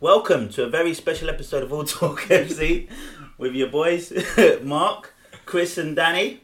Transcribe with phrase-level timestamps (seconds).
[0.00, 2.88] Welcome to a very special episode of All Talk FC
[3.36, 4.12] with your boys,
[4.62, 5.12] Mark,
[5.44, 6.40] Chris, and Danny.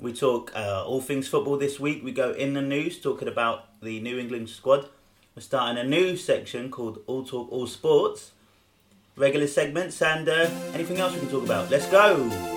[0.00, 2.02] We talk uh, all things football this week.
[2.02, 4.88] We go in the news talking about the New England squad.
[5.34, 8.32] We're starting a new section called All Talk All Sports.
[9.14, 11.70] Regular segments and uh, anything else we can talk about.
[11.70, 12.55] Let's go!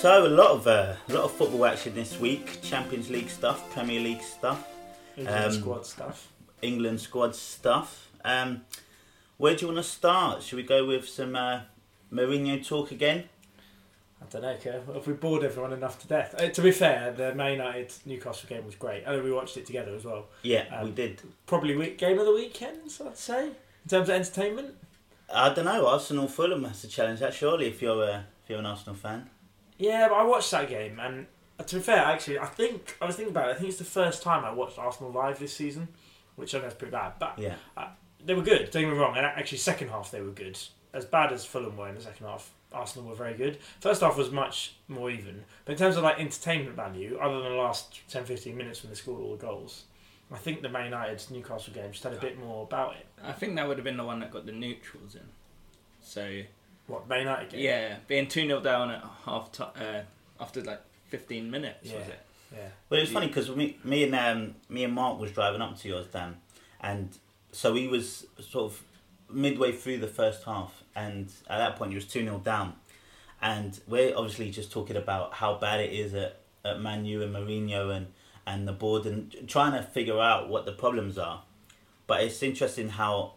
[0.00, 2.62] So a lot of uh, a lot of football action this week.
[2.62, 4.68] Champions League stuff, Premier League stuff,
[5.16, 6.28] England Um, squad stuff.
[6.62, 8.08] England squad stuff.
[8.24, 8.62] Um,
[9.38, 10.42] where do you want to start?
[10.42, 11.62] Should we go with some uh,
[12.12, 13.24] Mourinho talk again?
[14.22, 14.92] I don't know, Kev.
[14.94, 16.34] Have we bored everyone enough to death?
[16.38, 19.02] Uh, to be fair, the Man United Newcastle game was great.
[19.06, 20.26] I know we watched it together as well.
[20.42, 21.22] Yeah, Um, we did.
[21.46, 24.74] Probably week, game of the weekends, I'd say, in terms of entertainment.
[25.32, 25.86] I don't know.
[25.88, 29.28] Arsenal Fulham has to challenge that surely if you're a, if you're an Arsenal fan.
[29.78, 31.26] Yeah, but I watched that game, and
[31.58, 33.52] uh, to be fair, actually, I think I was thinking about it.
[33.52, 35.88] I think it's the first time I watched Arsenal live this season,
[36.36, 37.54] which I know is pretty bad, but Yeah,
[38.24, 38.70] they were good.
[38.70, 39.16] Don't get me wrong.
[39.16, 40.58] And actually, second half they were good.
[40.92, 43.58] As bad as Fulham were in the second half, Arsenal were very good.
[43.80, 45.44] First half was much more even.
[45.64, 48.96] But in terms of like entertainment value, other than the last 10-15 minutes when they
[48.96, 49.84] scored all the goals,
[50.32, 53.06] I think the Man United Newcastle game just had a bit more about it.
[53.22, 55.22] I think that would have been the one that got the neutrals in.
[56.00, 56.42] So
[56.88, 57.60] What Man United game?
[57.60, 61.98] yeah, being two 0 down at half time uh, after like fifteen minutes Yeah.
[61.98, 62.20] was it?
[62.52, 62.68] yeah.
[62.88, 65.78] well, it was funny because me, me and um, me and Mark was driving up
[65.78, 66.36] to yours, Dan,
[66.80, 67.16] and
[67.52, 68.82] so he was sort of
[69.30, 72.72] midway through the first half, and at that point he was two 0 down,
[73.42, 77.34] and we're obviously just talking about how bad it is at, at Man U and
[77.34, 78.06] Mourinho and
[78.46, 81.42] and the board and trying to figure out what the problems are,
[82.06, 83.34] but it's interesting how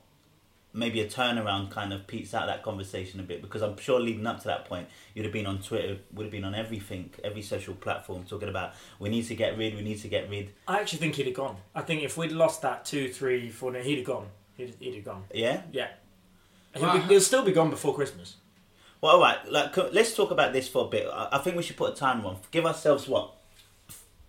[0.74, 4.26] maybe a turnaround kind of peaks out that conversation a bit because I'm sure leading
[4.26, 7.42] up to that point you'd have been on Twitter, would have been on everything, every
[7.42, 10.52] social platform talking about we need to get rid, we need to get rid.
[10.68, 11.58] I actually think he'd have gone.
[11.76, 14.28] I think if we'd lost that two, three, four, he'd have gone.
[14.56, 15.24] He'd, he'd have gone.
[15.34, 15.62] Yeah.
[15.72, 15.90] Yeah.
[16.74, 18.36] He'll, Well, be, he'll still be gone before Christmas.
[19.02, 19.40] Well, all right.
[19.52, 21.08] Like, let's talk about this for a bit.
[21.12, 22.38] I I think we should put a timer on.
[22.52, 23.34] Give ourselves what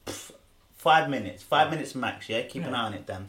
[0.06, 2.28] five minutes, five minutes max.
[2.28, 3.28] Yeah, keep an eye on it, Dan.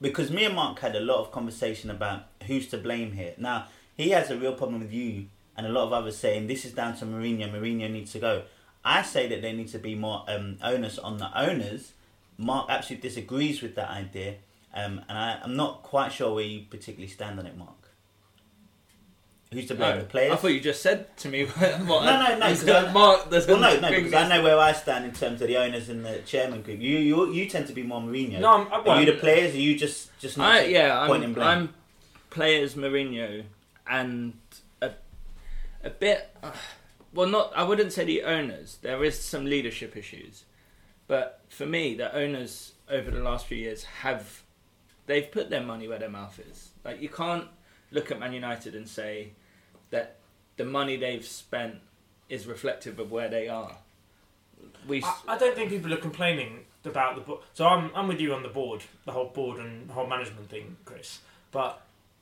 [0.00, 3.34] Because me and Mark had a lot of conversation about who's to blame here.
[3.38, 3.66] Now
[3.96, 6.72] he has a real problem with you, and a lot of others saying this is
[6.72, 7.50] down to Mourinho.
[7.50, 8.42] Mourinho needs to go.
[8.84, 11.92] I say that there needs to be more um, onus on the owners.
[12.36, 14.34] Mark absolutely disagrees with that idea,
[14.74, 17.83] um, and I, I'm not quite sure where you particularly stand on it, Mark.
[19.54, 19.96] Who's to blame?
[19.96, 20.32] Oh, the players?
[20.32, 21.44] I thought you just said to me.
[21.46, 21.58] What,
[22.04, 23.30] No, no, no, 'cause I- mark.
[23.30, 25.88] There's Well, no, no, because I know where I stand in terms of the owners
[25.88, 26.80] and the chairman group.
[26.80, 28.40] You, you, you tend to be more Mourinho.
[28.40, 29.54] No, I'm, I, well, Are you the players?
[29.54, 30.50] Are you just, just not?
[30.54, 31.46] I, yeah, point I'm, and blame?
[31.48, 31.74] I'm
[32.30, 33.44] players Mourinho
[33.88, 34.34] and
[34.82, 34.90] a,
[35.82, 36.28] a bit.
[36.42, 36.50] Uh,
[37.12, 37.52] well, not.
[37.56, 38.78] I wouldn't say the owners.
[38.82, 40.44] There is some leadership issues,
[41.06, 44.42] but for me, the owners over the last few years have
[45.06, 46.70] they've put their money where their mouth is.
[46.84, 47.46] Like you can't
[47.90, 49.32] look at Man United and say
[49.94, 50.16] that
[50.56, 51.76] the money they've spent
[52.28, 53.76] is reflective of where they are.
[54.86, 57.40] We s- I, I don't think people are complaining about the board.
[57.54, 60.76] So I'm, I'm with you on the board, the whole board and whole management thing,
[60.84, 61.20] Chris.
[61.50, 61.80] But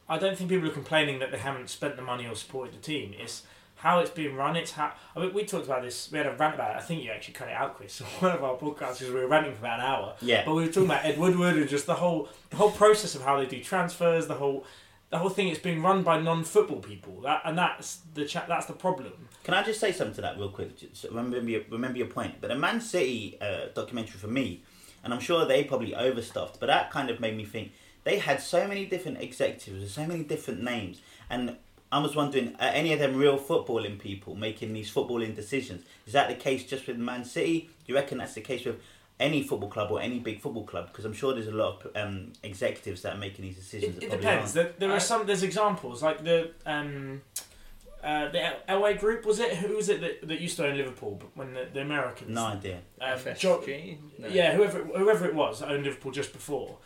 [0.09, 2.79] I don't think people are complaining that they haven't spent the money or supported the
[2.81, 3.15] team.
[3.19, 3.43] It's
[3.77, 4.55] how it's being run.
[4.57, 6.11] It's how I mean, we talked about this.
[6.13, 6.77] We had a rant about it.
[6.77, 7.99] I think you actually cut it out, Chris.
[8.21, 10.15] One of our podcasts because we were ranting for about an hour.
[10.21, 10.45] yeah.
[10.45, 13.23] But we were talking about Ed Woodward and just the whole the whole process of
[13.23, 14.65] how they do transfers, the whole
[15.13, 15.49] the whole thing.
[15.49, 17.21] It's being run by non-football people.
[17.21, 19.13] That and that's the cha- that's the problem.
[19.45, 20.77] Can I just say something to that real quick?
[20.77, 22.41] Just remember your, remember your point.
[22.41, 24.63] But a Man City uh, documentary for me,
[25.05, 27.73] and I'm sure they probably overstuffed, but that kind of made me think
[28.05, 31.57] they had so many different executives with so many different names, and
[31.93, 35.85] I was wondering, are any of them real footballing people making these footballing decisions?
[36.07, 37.69] Is that the case just with Man City?
[37.85, 38.81] Do you reckon that's the case with
[39.21, 40.89] any football club or any big football club?
[40.89, 43.97] Because I'm sure there's a lot of um, executives that are making these decisions.
[43.99, 44.27] It, it depends.
[44.27, 44.55] aren't.
[44.55, 45.27] There, there I- are some.
[45.27, 47.23] There's examples like the um,
[48.03, 49.55] uh, the Elway Group was it?
[49.59, 51.17] Who was it that, that used to own Liverpool?
[51.21, 52.79] But when the, the Americans, No idea.
[53.01, 53.39] um, FSG.
[53.39, 53.65] Jo-
[54.19, 54.29] No.
[54.29, 56.79] yeah, whoever whoever it was that owned Liverpool just before,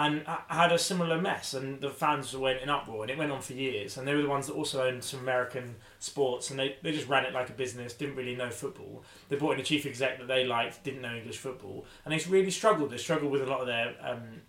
[0.00, 3.42] and had a similar mess, and the fans went in uproar, and it went on
[3.42, 3.98] for years.
[3.98, 7.06] And they were the ones that also owned some American sports, and they, they just
[7.06, 9.04] ran it like a business, didn't really know football.
[9.28, 12.30] They brought in a chief exec that they liked, didn't know English football, and they
[12.30, 12.90] really struggled.
[12.90, 14.40] They struggled with a lot of their um,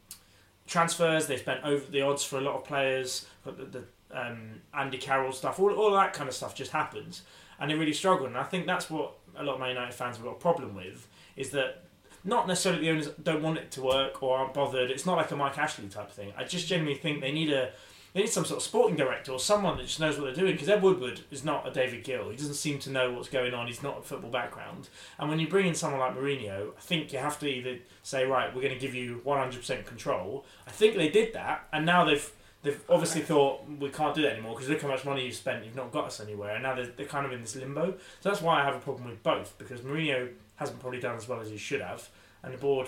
[0.68, 1.28] transfers.
[1.28, 3.26] They spent over the odds for a lot of players.
[3.44, 3.84] The, the
[4.14, 7.24] um, Andy Carroll stuff, all, all that kind of stuff just happens,
[7.60, 8.30] and they really struggled.
[8.30, 10.76] And I think that's what a lot of Man United fans have got a problem
[10.76, 11.84] with is that
[12.24, 14.92] not necessarily the owners don't want it to work or aren't bothered.
[14.92, 16.34] It's not like a Mike Ashley type of thing.
[16.38, 17.72] I just genuinely think they need a
[18.14, 20.54] they need some sort of sporting director or someone that just knows what they're doing.
[20.54, 22.30] Because Ed Woodward is not a David Gill.
[22.30, 23.68] He doesn't seem to know what's going on.
[23.68, 24.90] He's not a football background.
[25.18, 28.26] And when you bring in someone like Mourinho, I think you have to either say,
[28.26, 30.46] right, we're going to give you 100% control.
[30.68, 32.32] I think they did that, and now they've
[32.64, 35.66] they've obviously thought we can't do that anymore because look how much money you've spent.
[35.66, 37.94] You've not got us anywhere, and now they're, they're kind of in this limbo.
[38.20, 40.30] So that's why I have a problem with both because Mourinho
[40.62, 42.08] hasn't probably done as well as he should have,
[42.44, 42.88] and the board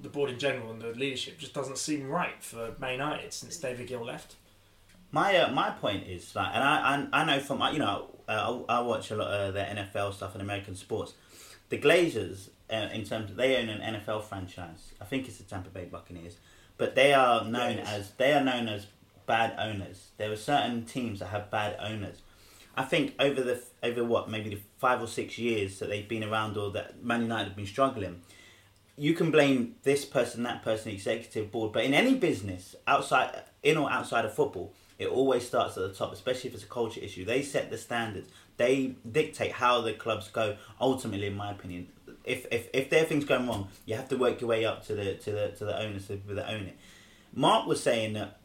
[0.00, 3.56] the board in general and the leadership just doesn't seem right for Man United since
[3.56, 4.36] David Gill left.
[5.10, 8.62] My uh, my point is like, and I I, I know from you know uh,
[8.68, 11.12] I, I watch a lot of the NFL stuff and American sports.
[11.68, 14.92] The Glazers, uh, in terms of, they own an NFL franchise.
[15.00, 16.36] I think it's the Tampa Bay Buccaneers,
[16.78, 17.88] but they are known Yes.
[17.92, 18.86] as they are known as
[19.26, 20.08] bad owners.
[20.16, 22.18] There are certain teams that have bad owners.
[22.76, 26.24] I think over the over what maybe the five or six years that they've been
[26.24, 28.22] around or that Man United have been struggling,
[28.96, 33.76] you can blame this person, that person, executive board, but in any business, outside, in
[33.76, 37.00] or outside of football, it always starts at the top, especially if it's a culture
[37.00, 37.24] issue.
[37.24, 38.30] They set the standards.
[38.56, 40.56] They dictate how the clubs go.
[40.80, 41.88] Ultimately, in my opinion,
[42.24, 44.86] if if if there are things going wrong, you have to work your way up
[44.86, 46.76] to the to the to the owners, to the people that own it.
[47.34, 48.38] Mark was saying that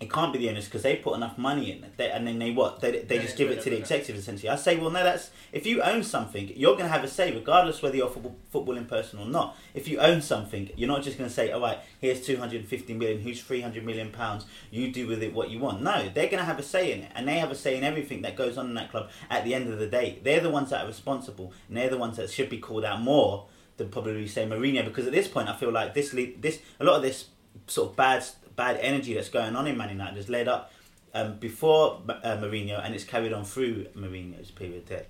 [0.00, 2.52] it can't be the owners because they put enough money in, they, and then they
[2.52, 3.82] what they, they Yeah, just give it to the whatever.
[3.82, 4.48] executives essentially.
[4.48, 7.34] I say, well, no, that's if you own something, you're going to have a say
[7.34, 9.56] regardless whether you're a football footballing person or not.
[9.74, 13.20] If you own something, you're not just going to say, all right, here's 250 million,
[13.20, 15.82] who's 300 million pounds, you do with it what you want.
[15.82, 17.82] No, they're going to have a say in it, and they have a say in
[17.82, 19.10] everything that goes on in that club.
[19.28, 21.98] At the end of the day, they're the ones that are responsible, and they're the
[21.98, 23.46] ones that should be called out more
[23.78, 26.96] than probably say Mourinho, because at this point, I feel like this this a lot
[26.96, 27.26] of this
[27.66, 28.24] sort of bad
[28.58, 30.72] bad energy that's going on in Man United has led up
[31.14, 35.06] um, before uh, Mourinho, and it's carried on through Mourinho's period there.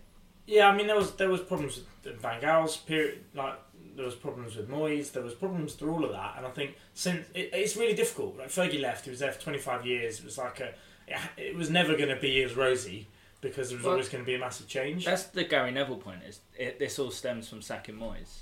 [0.47, 3.55] Yeah, I mean there was there was problems with Van Gaal's period, like
[3.97, 6.77] there was problems with Moyes, there was problems through all of that, and I think
[6.95, 8.39] since it, it's really difficult.
[8.39, 10.21] Like Fergie left, he was there for twenty five years.
[10.21, 10.69] It was like a,
[11.06, 11.19] it,
[11.49, 13.09] it was never going to be as rosy
[13.41, 15.05] because there was Well, always going to be a massive change.
[15.05, 16.23] That's the Gary Neville point.
[16.27, 18.41] Is it, this all stems from sacking Moyes?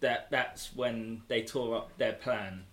[0.00, 2.64] That that's when they tore up their plan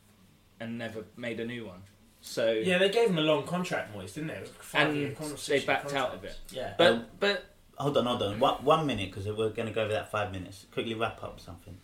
[0.62, 1.82] and never made a new one.
[2.22, 4.36] So Yeah, they gave him a long contract, Moyes, didn't they?
[4.36, 6.38] It was like five-year And con- they six-year backed out of contract.
[6.52, 7.46] Yeah, but Um, but
[7.78, 8.40] Hold on, hold on.
[8.40, 10.68] One, one minute, because we're going to go over that five minutes.
[10.72, 11.76] Quickly wrap up something.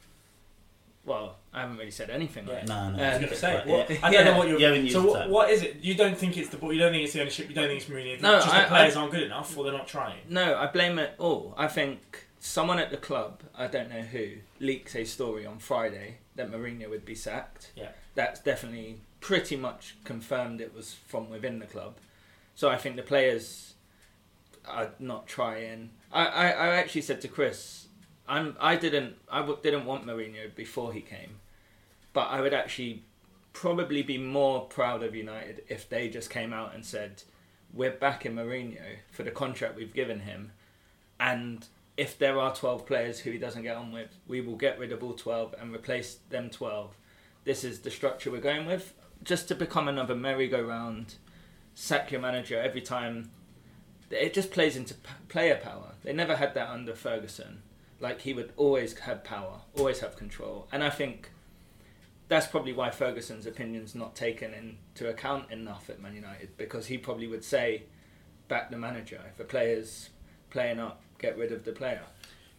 [1.06, 2.45] well, I haven't really said anything.
[2.47, 2.53] Yeah.
[2.56, 2.68] Right?
[2.68, 3.01] No, no.
[3.03, 3.71] I was Um, going to say, Yeah.
[3.74, 4.59] what, I don't know what you're.
[4.59, 5.31] You haven't used so the what, term.
[5.31, 5.77] what is it?
[5.81, 6.75] You don't think it's the board?
[6.75, 7.47] You don't think it's the ownership?
[7.50, 8.21] You don't think it's Mourinho?
[8.21, 10.19] No, just I- the players I- aren't good enough, or they're not trying.
[10.30, 11.56] No, I blame it all.
[11.57, 16.18] I think someone at the club, I don't know who, leaked a story on Friday
[16.35, 17.71] that Mourinho would be sacked.
[17.75, 17.89] Yeah.
[18.17, 21.97] That's definitely pretty much confirmed it was from within the club.
[22.55, 23.75] So I think the players
[24.67, 25.91] are not trying.
[26.11, 27.85] I, I, I actually said to Chris,
[28.27, 31.35] I'm I didn't I w- didn't want Mourinho before he came,
[32.11, 33.03] but I would actually
[33.53, 37.21] probably be more proud of United if they just came out and said,
[37.71, 40.53] we're backing Mourinho for the contract we've given him,
[41.19, 41.67] and
[41.97, 44.91] if there are 12 players who he doesn't get on with, we will get rid
[44.91, 46.95] of all 12 and replace them 12.
[47.47, 51.15] This is the structure we're going with, just to become another merry-go-round,
[51.75, 53.31] sack your manager every time.
[54.11, 55.94] It just plays into p- player power.
[56.03, 57.61] They never had that under Ferguson.
[58.01, 61.31] Like he would always have power, always have control, and I think
[62.27, 66.97] that's probably why Ferguson's opinion's not taken into account enough at Man United because he
[66.97, 67.83] probably would say,
[68.49, 69.21] back the manager.
[69.33, 70.09] If a player's
[70.49, 72.04] playing up, get rid of the player.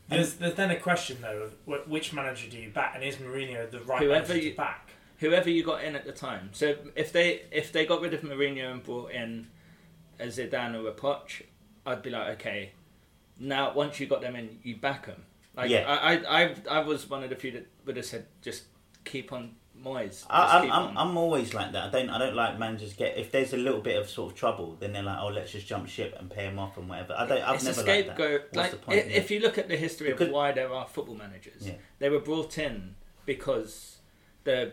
[0.09, 3.17] There's, there's then a question though of wh- which manager do you back, and is
[3.17, 4.91] Mourinho the right Whoever manager you- to back?
[5.19, 6.50] Whoever you got in at the time.
[6.53, 9.49] So if they if they got rid of Mourinho and brought in
[10.21, 11.43] a Zidane or a Poch,
[11.85, 12.71] I'd be like, okay,
[13.38, 15.25] now once you got them in, you back them.
[15.57, 15.85] Like Yeah.
[15.88, 18.65] I, I I I was one of the few that would have said just
[19.05, 20.25] keep on Moyes.
[20.28, 20.99] I, I'm, I'm.
[20.99, 21.85] I'm always like that.
[21.88, 24.38] I don't I don't like managers get if there's a little bit of sort of
[24.38, 27.14] trouble, then they're like, oh, let's just jump ship and pay him off and whatever.
[27.16, 27.42] I don't.
[27.42, 28.18] I've it's never a liked that.
[28.18, 29.06] What's Like the point?
[29.06, 31.75] if you look at the history Because- of why there are football managers, Yeah.
[31.99, 33.99] they were brought in because
[34.44, 34.73] the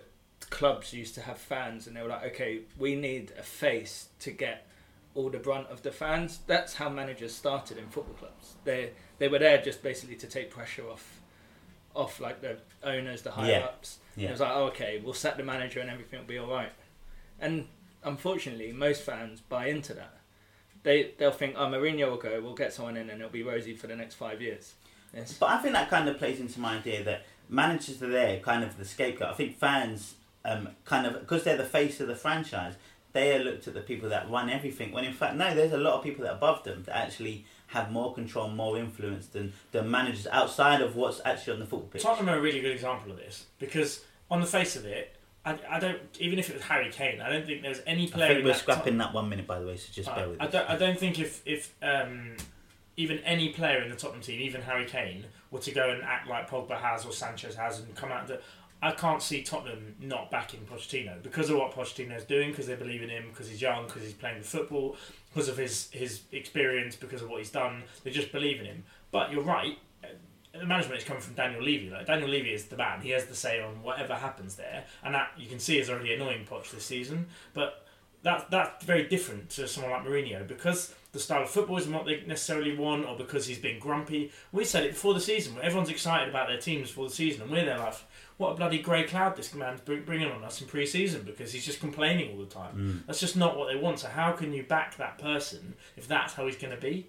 [0.50, 4.31] clubs used to have fans, and they were like, okay, we need a face to
[4.31, 4.67] get
[5.13, 6.39] all the brunt of the fans.
[6.45, 8.55] That's how managers started in football clubs.
[8.63, 11.21] They they were there just basically to take pressure off,
[11.95, 13.59] off like the owners, the higher Yeah.
[13.65, 13.99] ups.
[14.15, 14.27] Yeah.
[14.29, 16.71] It was like, oh, okay, we'll sack the manager and everything will be all right.
[17.39, 17.67] And
[18.03, 20.17] unfortunately, most fans buy into that.
[20.83, 23.75] They they'll think, oh, Mourinho will go, we'll get someone in, and it'll be rosy
[23.75, 24.73] for the next five years.
[25.13, 25.33] Yes.
[25.33, 28.63] But I think that kind of plays into my idea that managers are there, kind
[28.63, 29.29] of the scapegoat.
[29.29, 32.75] I think fans, um, kind of because they're the face of the franchise,
[33.13, 34.91] they are looked at the people that run everything.
[34.91, 37.45] When in fact, no, there's a lot of people that are above them that actually
[37.75, 41.89] have more control, more influence than the managers outside of what's actually on the football
[41.89, 42.01] pitch.
[42.01, 45.15] Tottenham are a really good example of this because on the face of it,
[45.46, 48.25] I, I don't even if it was Harry Kane, I don't think there's any player.
[48.25, 50.17] I think in we're that scrapping that one minute, by the way, so just top-
[50.17, 50.51] bear with I us.
[50.51, 50.70] don't.
[50.70, 52.36] I don't think if if um,
[52.98, 56.27] even any player in the Tottenham team, even Harry Kane, were to go and act
[56.27, 58.27] like Pogba has or Sanchez has and come out.
[58.27, 58.39] The,
[58.82, 63.01] I can't see Tottenham not backing Pochettino because of what Pochettino's doing, because they believe
[63.01, 64.96] in him, because he's young, because he's playing football,
[65.34, 67.84] because of his his experience, because of what he's done.
[68.03, 68.84] They just believe in him.
[69.12, 69.77] But you're right.
[70.03, 70.08] uh,
[70.60, 71.89] The management is coming from Daniel Levy.
[71.89, 73.01] Like Daniel Levy is the man.
[73.01, 76.13] He has the say on whatever happens there, and that you can see is already
[76.13, 77.27] annoying Poch this season.
[77.53, 77.86] But
[78.24, 82.05] that that's very different to someone like Mourinho because the style of football isn't what
[82.05, 84.32] they necessarily want, or because he's been grumpy.
[84.51, 85.55] We said it before the season.
[85.62, 87.96] Everyone's excited about their teams for the season, and we're there like,
[88.38, 91.80] what a bloody grey cloud this man's bringing on us in pre-season because he's just
[91.80, 92.75] complaining all the time.
[92.75, 93.06] Mm.
[93.08, 94.00] That's just not what they want.
[94.00, 97.08] So how can you back that person if that's how he's going to be?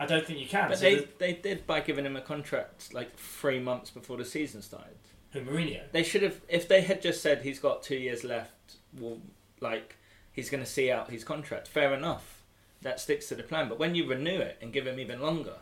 [0.00, 0.68] I don't think you can.
[0.70, 4.16] But So they, the- they did by giving him a contract like three months before
[4.16, 4.96] the season started.
[5.30, 5.82] who Mourinho?
[5.92, 9.18] They should have, if they had just said he's got two years left, well,
[9.60, 9.96] like
[10.32, 11.68] he's going to see out his contract.
[11.68, 12.42] Fair enough,
[12.82, 13.68] that sticks to the plan.
[13.68, 15.58] But when you renew it and give him even longer,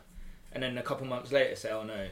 [0.53, 2.09] and then a couple months later say, "Oh no,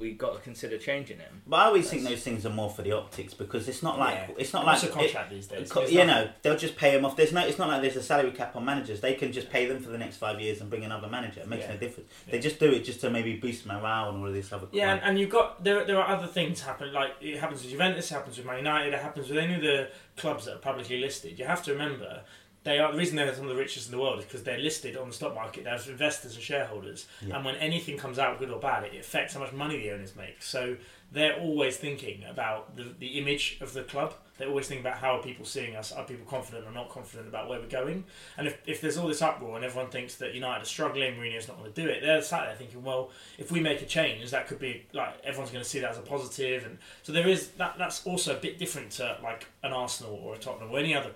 [0.00, 2.82] we got to consider changing him." But I always think those things are more for
[2.82, 4.34] the optics because it's not like Yeah.
[4.38, 5.68] it's not What's like a contract these days?
[5.68, 6.24] it- co- There's you nothing.
[6.24, 7.16] know they'll just pay them off.
[7.16, 7.46] There's no.
[7.46, 9.00] It's not like there's a salary cap on managers.
[9.00, 11.40] They can just pay them for the next five years and bring another manager.
[11.40, 11.72] It makes Yeah.
[11.72, 12.10] no difference.
[12.26, 12.32] Yeah.
[12.32, 14.66] They just do it just to maybe boost morale and all of this other.
[14.72, 15.84] Yeah, and, and you've got there.
[15.84, 16.92] There are other things happen.
[16.92, 19.62] Like it happens with Juventus, it happens with Man United, it happens with any of
[19.62, 21.38] the clubs that are publicly listed.
[21.38, 22.22] You have to remember
[22.64, 24.58] they are the reason they're some of the richest in the world is because they're
[24.58, 25.64] listed on the stock market.
[25.64, 27.36] There's investors and shareholders, Yeah.
[27.36, 30.14] and when anything comes out, good or bad, it affects how much money the owners
[30.14, 30.42] make.
[30.42, 30.76] So
[31.12, 34.14] they're always thinking about the, the image of the club.
[34.38, 35.92] They're always thinking about how are people seeing us?
[35.92, 38.04] Are people confident or not confident about where we're going?
[38.38, 41.46] And if, if there's all this uproar and everyone thinks that United are struggling, Mourinho's
[41.48, 44.30] not going to do it, they're sat there thinking, well, if we make a change,
[44.30, 46.62] that could be like everyone's going to see that as a positive.
[46.62, 47.74] positive, and so there is that.
[47.76, 51.10] That's also a bit different to like an Arsenal or a Tottenham or any other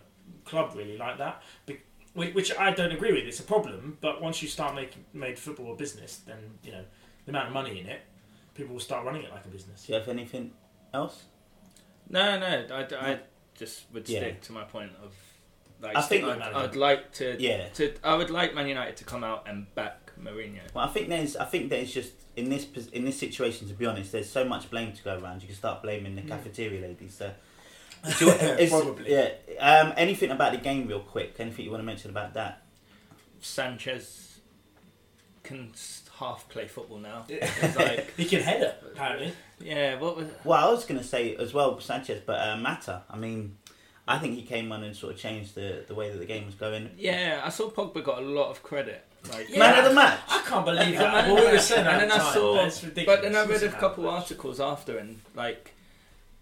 [0.44, 1.42] club really like that.
[1.66, 1.80] Be-
[2.14, 3.24] Which I don't agree with.
[3.24, 6.84] It's a problem, but once you start making made football a business, then you know
[7.24, 8.00] the amount of money in it,
[8.54, 9.84] people will start running it like a business.
[9.86, 10.52] Do you have anything
[10.92, 11.24] else?
[12.08, 13.18] No, no, I, I
[13.56, 14.20] just would Yeah.
[14.20, 15.12] stick to my point of
[15.80, 17.68] like I think- I'd, I'd like to, Yeah.
[17.70, 20.60] to I would like Man United to come out and back Mourinho.
[20.72, 21.34] Well, I think there's.
[21.36, 23.66] I think there's just in this in this situation.
[23.68, 25.42] To be honest, there's so much blame to go around.
[25.42, 26.28] You can start blaming the Mm.
[26.28, 27.14] cafeteria ladies.
[27.16, 27.32] So,
[28.18, 29.11] Do you- is- Probably.
[29.12, 29.30] Yeah.
[29.61, 31.34] Um, anything about the game, real quick?
[31.38, 32.62] Anything you want to mention about that?
[33.40, 34.38] Sanchez
[35.42, 35.70] can
[36.18, 37.25] half play football now.
[37.28, 39.32] It's like, He can header apparently.
[39.61, 43.02] yeah, what was Well, I was going to say as well, Sanchez, but uh, Mata.
[43.11, 43.56] I mean,
[44.08, 46.46] I think he came on and sort of changed the the way that the game
[46.46, 46.90] was going.
[46.96, 47.42] yeah?
[47.44, 49.04] I saw Pogba got a lot of credit.
[49.30, 49.58] Like, Yeah.
[49.61, 50.20] Man of the match.
[50.28, 51.12] I can't believe that.
[51.12, 53.20] man, Well, we were saying that then at I saw- but it's ridiculous.
[53.20, 54.23] But then I read a couple outrage.
[54.23, 55.73] articles after, and like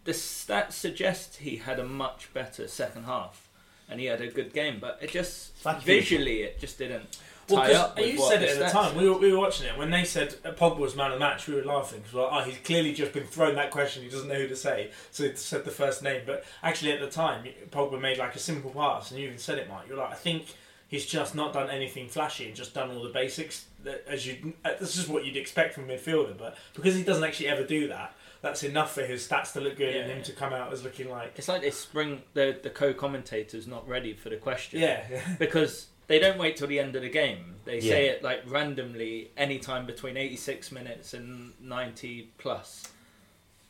[0.05, 3.49] the stats suggest he had a much better second half,
[3.89, 4.79] and he had a good game.
[4.81, 7.19] But it just Like visually, it just didn't
[7.49, 7.97] Well, tie 'cause up.
[7.99, 8.97] With you said it at the time.
[8.97, 11.19] We were, we were watching it when they said uh, Pogba was man of the
[11.21, 11.47] match.
[11.47, 14.03] We were laughing because we're like, oh, he's clearly just been thrown that question.
[14.03, 16.23] He doesn't know who to say, so he said the first name.
[16.27, 19.59] But actually, at the time, Pogba made like a simple pass, and you even said
[19.59, 19.87] it, Mike.
[19.89, 20.47] You're like, I think
[20.89, 23.67] he's just not done anything flashy and just done all the basics.
[23.85, 27.03] That, as you, uh, this is what you'd expect from a midfielder, but because he
[27.03, 30.17] doesn't actually ever do that, that's enough for his stats to look good and Yeah.
[30.17, 33.89] him to come out as looking like, It's like they spring the the co-commentators not
[33.89, 34.81] ready for the question.
[34.81, 35.05] yeah,
[35.39, 37.55] because they don't wait till the end of the game.
[37.65, 42.89] They say it like randomly anytime between 86 minutes and 90 plus.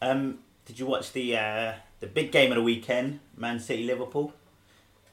[0.00, 4.32] Um, did you watch the uh, the big game of the weekend, Man City Liverpool?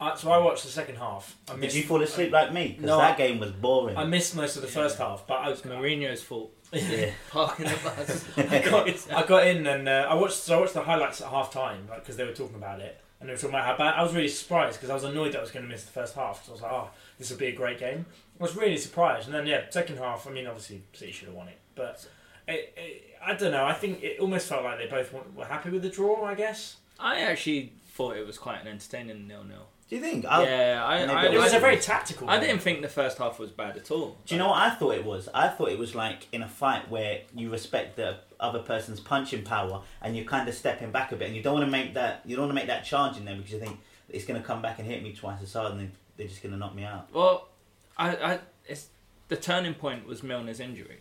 [0.01, 1.35] Uh, so I watched the second half.
[1.49, 2.69] I Did missed- you fall asleep like me?
[2.69, 3.97] Because No, that game was boring.
[3.97, 6.53] I missed most of the first half, but I was It's Mourinho's fault.
[6.73, 7.11] Yeah.
[7.29, 8.25] Parking the bus.
[8.37, 10.35] I got, I got in and uh, I watched.
[10.37, 12.99] So I watched the highlights at half time, like because they were talking about it
[13.19, 13.95] and they were talking about how bad.
[13.95, 15.91] I was really surprised because I was annoyed that I was going to miss the
[15.91, 16.45] first half.
[16.45, 18.05] So I was like, oh, this would be a great game.
[18.39, 20.27] I was really surprised, and then yeah, second half.
[20.27, 22.07] I mean, obviously City should have won it, but
[22.47, 23.65] it, it, I don't know.
[23.65, 26.23] I think it almost felt like they both were happy with the draw.
[26.23, 29.67] I guess I actually thought it was quite an entertaining nil-nil.
[29.89, 30.25] Do you think?
[30.25, 32.29] I, yeah, I, maybe I, it it was a very tactical.
[32.29, 32.47] I game.
[32.49, 34.17] didn't think the first half was bad at all.
[34.27, 35.27] Do you know what I thought it was?
[35.33, 39.43] I thought it was like in a fight where you respect the other person's punching
[39.43, 41.95] power and you're kind of stepping back a bit and you don't want to make
[41.95, 43.79] that you don't want to make that charge in there because you think
[44.09, 46.43] it's going to come back and hit me twice as hard and they- they're just
[46.43, 47.07] going to knock me out.
[47.13, 47.47] Well,
[47.97, 48.87] I, I, it's
[49.29, 50.99] the turning point was Milner's injury.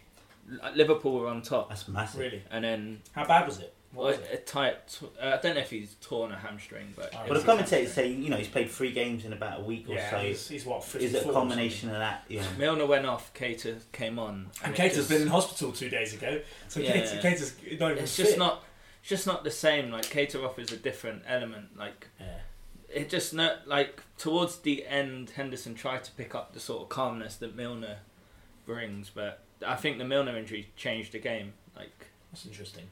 [0.74, 2.20] Liverpool were on top, That's massive.
[2.20, 2.42] really.
[2.50, 3.74] and then How bad was it?
[3.92, 4.98] What well, a tight.
[5.20, 7.48] Uh, I don't know if he's torn a hamstring, but Oh, it Well, was the
[7.48, 10.10] a commentators say you know he's played three games in about a week or Yeah,
[10.10, 10.18] so.
[10.18, 10.82] he's, he's what?
[10.96, 12.24] Is it a or combination of that?
[12.28, 12.44] Yeah.
[12.58, 13.32] Milner went off.
[13.32, 16.96] Keita came on, And it Keita's just- been in hospital two days ago, so Yeah.
[16.98, 18.26] Keita, Keita's not even It's fit.
[18.26, 18.62] just not.
[19.00, 19.90] it's just not the same.
[19.90, 21.78] Like Keita offers a different element.
[21.78, 22.40] Like Yeah.
[22.90, 26.88] it just not like towards the end, Henderson tried to pick up the sort of
[26.90, 28.00] calmness that Milner
[28.66, 31.54] brings, but I think the Milner injury changed the game.
[31.74, 32.90] Like That's interesting.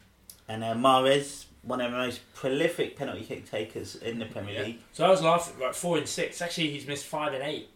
[0.49, 4.63] And uh, Mahrez, one of the most prolific penalty kick takers in the Premier Yeah.
[4.63, 5.59] League, So I was laughing.
[5.61, 6.41] Like four and six.
[6.41, 7.69] Actually, he's missed five and eight,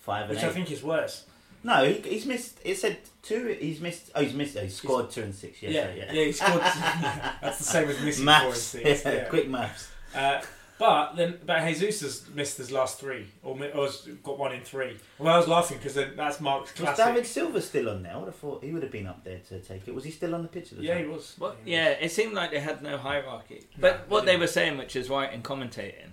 [0.00, 0.48] five and which eight.
[0.48, 1.24] I think is worse.
[1.62, 2.58] No, he, he's missed.
[2.64, 3.56] It said two.
[3.60, 4.10] He's missed.
[4.14, 4.56] Oh, he's missed.
[4.56, 5.62] Oh, he's scored two and six.
[5.62, 6.12] Yeah, yeah, yeah.
[6.12, 6.60] yeah, he scored.
[7.42, 9.04] that's the same as missing four and six.
[9.04, 9.24] Yeah, Yeah.
[9.24, 9.88] Quick maths.
[10.14, 10.40] Uh,
[10.78, 14.52] but then, but Jesus has missed his last three, or, mi- or has got one
[14.52, 14.96] in three.
[15.18, 17.04] Well, I was laughing because then that's Mark's Was classic.
[17.06, 18.12] David Silva still on there?
[18.12, 19.94] I would have thought he would have been up there to take it.
[19.94, 21.12] Was he still on the pitch at the yeah, he time?
[21.12, 21.34] was.
[21.38, 21.56] what?
[21.64, 23.66] He Yeah, it seemed like they had no hierarchy.
[23.76, 24.40] No, But they what they didn't.
[24.42, 26.10] were saying, which is right in commentating,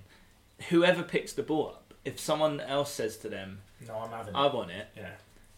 [0.69, 3.59] whoever picks the ball up, if someone else says to them.
[3.87, 4.33] No, I'm having.
[4.35, 5.09] "I want it," yeah.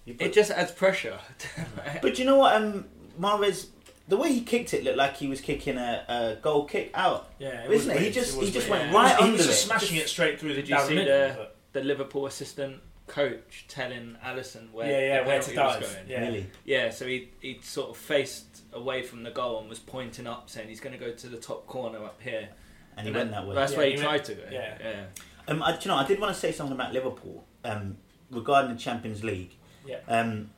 [0.06, 1.20] You put- it just adds pressure.
[2.02, 2.56] But you know what?
[2.56, 2.86] Um,
[3.20, 3.68] Mahrez,
[4.08, 7.30] the way he kicked it looked like he was kicking a, a goal kick out.
[7.40, 8.02] Yeah, Isn't it?
[8.02, 8.82] He just- was he just weird.
[8.82, 9.50] went He was- right he under was it.
[9.50, 12.82] just smashing it straight through the Did you see the the- but- the Liverpool assistant
[13.08, 16.08] coach telling Alisson where yeah, yeah, the where to penalty was going.
[16.10, 16.20] Yeah.
[16.22, 16.48] Really?
[16.66, 20.50] Yeah, so he he sort of faced away from the goal and was pointing up,
[20.50, 22.50] saying he's going to go to the top corner up here.
[22.98, 23.56] And he went that- that way.
[23.56, 24.44] That's Yeah, where he, he tried went- to go.
[24.52, 24.78] yeah.
[24.82, 25.04] yeah.
[25.48, 27.98] Um, I, you know, I did want to say something about Liverpool um,
[28.32, 29.52] regarding the Champions League.
[29.86, 29.98] Yeah.
[30.08, 30.50] Um,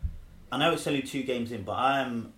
[0.51, 2.31] I know it's only two games in, but I am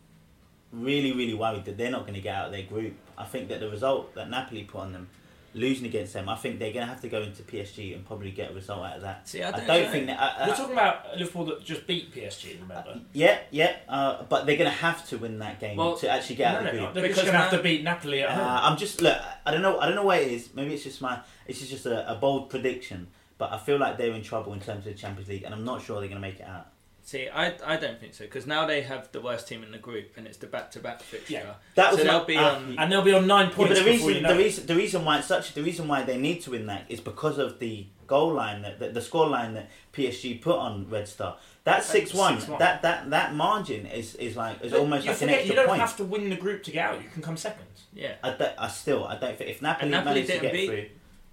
[0.71, 2.93] really, really worried that they're not going to get out of their group.
[3.17, 5.07] I think that the result that Napoli put on them,
[5.55, 8.29] losing against them, I think they're going to have to go into PSG and probably
[8.31, 9.27] get a result out of that.
[9.27, 9.91] See, I I don't, don't, know.
[9.91, 10.19] think that.
[10.19, 12.61] I, We're I, talking about Liverpool that just beat PSG.
[12.61, 13.01] Remember?
[13.13, 16.35] yeah, yeah, uh, but they're going to have to win that game Well, to actually
[16.35, 16.93] get no, out of the no, group.
[16.93, 18.45] They're Because just going to have to beat Napoli at home.
[18.47, 19.17] Uh, I'm just look.
[19.45, 19.79] I don't know.
[19.79, 20.53] I don't know what it is.
[20.53, 21.19] Maybe it's just my.
[21.47, 23.07] It's just a, a bold prediction.
[23.39, 25.63] But I feel like they're in trouble in terms of the Champions League, and I'm
[25.63, 26.67] not sure they're going to make it out.
[27.09, 29.79] See, I, I don't think so because now they have the worst team in the
[29.79, 31.33] group and it's the back to back fixture.
[31.33, 31.53] Yeah.
[31.73, 33.73] That So was they'll my- be uh, on- and they'll be on nine Yeah, points
[33.73, 34.33] but the before reason, you know.
[34.37, 36.85] the reason, the reason why it's such, the reason why they need to win that
[36.87, 40.87] is because of the goal line that the, the score line that PSG put on
[40.87, 41.37] Red Star.
[41.63, 42.59] That six one, 6-1.
[42.59, 45.49] that that that margin is is like is But almost you like an forget extra
[45.49, 45.81] you don't point.
[45.81, 47.01] have to win the group to get out.
[47.01, 47.65] You can come second.
[47.91, 50.43] Yeah, I, don't- I still I don't think if Napoli, And Napoli managed to didn't
[50.43, 50.85] get beat- through,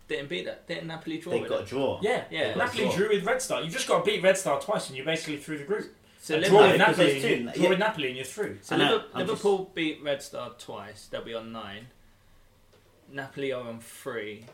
[0.08, 0.66] didn't beat that.
[0.66, 1.98] Didn't Napoli draw they with got a draw.
[2.02, 3.62] Yeah, Yeah, Napoli that's drew with Red Star.
[3.62, 5.92] You've just got to beat Red Star twice, and you're basically through the group.
[6.20, 7.68] So uh, And Liverpool, draw with Napoli, there's and you, two, draw yeah.
[7.70, 8.58] with Napoli, and you're through.
[8.62, 11.06] so know, Liver- I'm just- Liverpool beat Red Star twice.
[11.06, 11.88] They'll be on nine.
[13.12, 14.44] Napoli are on three.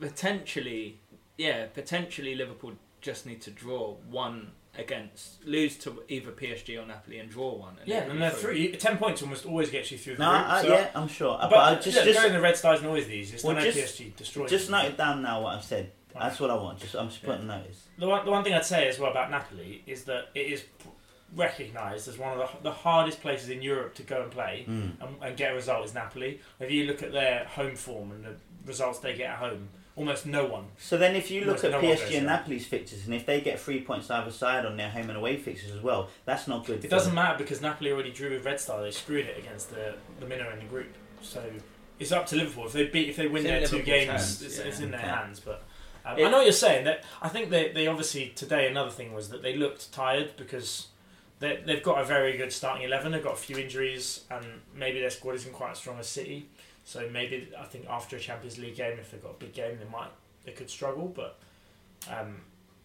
[0.00, 0.98] Potentially,
[1.38, 7.18] yeah, potentially Liverpool just need to draw one against, lose to either PSG or Napoli
[7.18, 7.76] and draw one.
[7.84, 8.68] Yeah, and be they're through.
[8.68, 8.76] through.
[8.78, 10.48] Ten points almost always gets you through the No, group.
[10.48, 11.38] I, so- yeah, I'm sure.
[11.40, 13.44] But, But, I just yeah, just going the Red Star isn't always the easiest.
[13.44, 14.80] Well, just- PSG destroyed just them.
[14.82, 15.92] note it down now what I've said.
[16.14, 16.24] Right.
[16.24, 16.78] That's what I want.
[16.78, 17.84] Just I'm just putting notice.
[17.98, 20.64] The one, the one thing I'd say as well about Napoli is that it is
[21.34, 24.92] recognised as one of the, the hardest places in Europe to go and play Mm.
[25.00, 26.40] and, and get a result is Napoli.
[26.60, 28.34] If you look at their home form and the
[28.66, 30.64] results they get at home, almost no one.
[30.78, 32.26] So then, if you look at no PSG and.
[32.26, 35.36] Napoli's fixtures, and if they get three points either side on their home and away
[35.36, 36.84] fixtures as well, that's not good.
[36.84, 38.82] It doesn't matter because Napoli already drew with Red Star.
[38.82, 40.88] They screwed it against the the winner in the group.
[41.20, 41.42] So
[41.98, 42.66] it's up to Liverpool.
[42.66, 44.64] If they beat, if they win It's their two Liverpool's games, hands, it's, yeah.
[44.64, 45.08] it's in their Okay.
[45.08, 45.40] hands.
[45.40, 45.62] But
[46.04, 46.84] um, It- I know what you're saying.
[46.84, 50.88] That I think they they obviously today another thing was that they looked tired because.
[51.38, 53.10] They, they've got a very good starting eleven.
[53.10, 56.48] They've got a few injuries, and maybe their squad isn't quite as strong as City.
[56.84, 59.78] So maybe I think after a Champions League game, if they've got a big game,
[59.78, 60.10] they might
[60.44, 61.06] they could struggle.
[61.14, 61.38] But
[62.10, 62.36] um,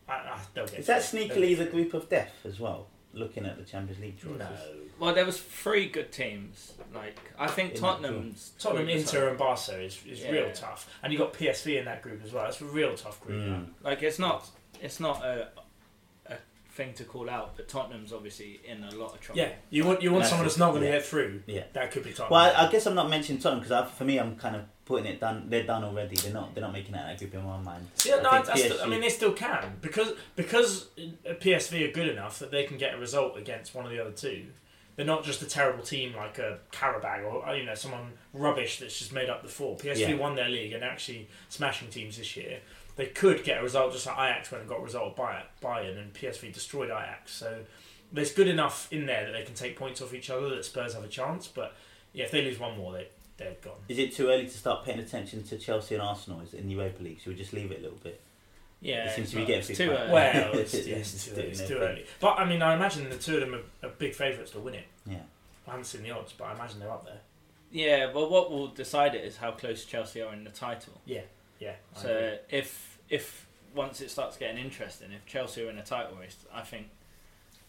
[0.08, 0.80] I, I, they'll get.
[0.80, 1.22] Is that through.
[1.22, 2.88] sneakily the group of death as well?
[3.14, 4.50] Looking at the Champions League They'll- draws.
[4.50, 4.58] No.
[5.00, 6.74] Well, there was three good teams.
[6.94, 10.32] Like I think In Tottenham's Tottenham, Inter, and Barca is, is Yeah.
[10.32, 12.46] real tough, and you got PSV in that group as well.
[12.48, 13.40] It's a real tough group.
[13.44, 13.66] Mm.
[13.84, 14.50] Like it's not
[14.82, 15.62] it's not a a
[16.78, 19.42] thing to call out, but Tottenham's obviously in a lot of trouble.
[19.42, 20.94] Yeah, you want you want That's someone that's not going to yeah.
[20.94, 21.42] get through.
[21.48, 21.64] Yeah.
[21.74, 22.32] That could be Tottenham.
[22.32, 25.08] Well, I, I guess I'm not mentioning Tottenham because for me, I'm kind of putting
[25.08, 25.48] it done.
[25.50, 26.16] They're done already.
[26.16, 26.54] They're not.
[26.54, 27.88] They're not making it out of that group in my mind.
[27.96, 31.90] See, no, I, think I, still, I mean, they still can because because uh, PSV
[31.90, 34.46] are good enough that they can get a result against one of the other two.
[34.96, 38.80] They're not just a terrible team like a Qarabag or uh, you know someone rubbish
[38.80, 39.78] that's just made up the four.
[39.78, 40.14] PSV Yeah.
[40.16, 42.60] won their league and actually smashing teams this year.
[42.98, 45.98] They could get a result just like Ajax went and got a result by Bayern
[45.98, 47.32] and PSV destroyed Ajax.
[47.32, 47.60] So
[48.12, 50.94] there's good enough in there that they can take points off each other that Spurs
[50.96, 51.48] have a chance.
[51.48, 51.76] But
[52.14, 53.08] yeah, if they lose one more, they
[53.38, 53.76] they're gone.
[53.88, 57.04] Is it too early to start paying attention to Chelsea and Arsenal in the Europa
[57.04, 57.20] League?
[57.20, 58.20] Should we just leave it a little bit?
[58.82, 59.10] yeah.
[59.10, 60.12] It seems to be getting it's too too early.
[60.14, 62.06] Well, it's, It's yeah, it's, too, it's too early.
[62.20, 64.76] But I mean, I imagine the two of them are, are big favourites to win
[64.76, 64.86] it.
[65.06, 65.18] Yeah.
[65.68, 67.20] I haven't seen the odds, but I imagine they're up there.
[67.72, 70.94] Yeah, well, what will decide it is how close Chelsea are in the title.
[71.06, 71.22] Yeah,
[71.60, 71.74] I agree.
[72.02, 76.36] So if if once it starts getting interesting, if Chelsea are in a title race,
[76.54, 76.88] I think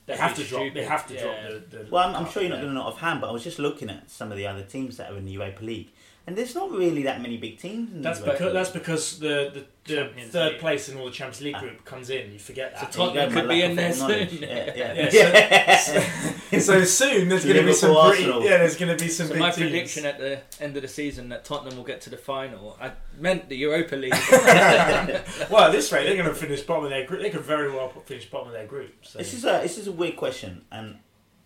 [0.06, 0.74] they have be to drop.
[0.74, 1.22] They have to Yeah.
[1.22, 1.36] drop
[1.70, 1.76] the.
[1.78, 2.62] the Well, I'm, I'm sure you're not yeah.
[2.62, 4.96] going to know offhand, but I was just looking at some of the other teams
[4.96, 5.90] that are in the Europa League,
[6.28, 7.90] and there's not really that many big teams.
[7.90, 10.60] In That's the Europa because that's because the the, the third League.
[10.60, 11.60] place in all the Champions League Ah.
[11.60, 12.30] group comes in.
[12.34, 12.92] You forget So that.
[12.92, 14.28] There you Tottenham go, could be in there soon.
[14.42, 16.34] Yeah, yeah.
[16.50, 18.58] Yeah, so soon there's going to be some pretty yeah.
[18.58, 19.70] There's going to be some So big my teams.
[19.70, 22.76] prediction at the end of the season that Tottenham will get to the final.
[22.80, 24.12] I meant the Europa League.
[25.50, 27.20] well, at this rate, they're going to finish bottom of their group.
[27.22, 28.94] They could very well finish bottom of their group.
[29.02, 30.96] So This is a this is a weird question, and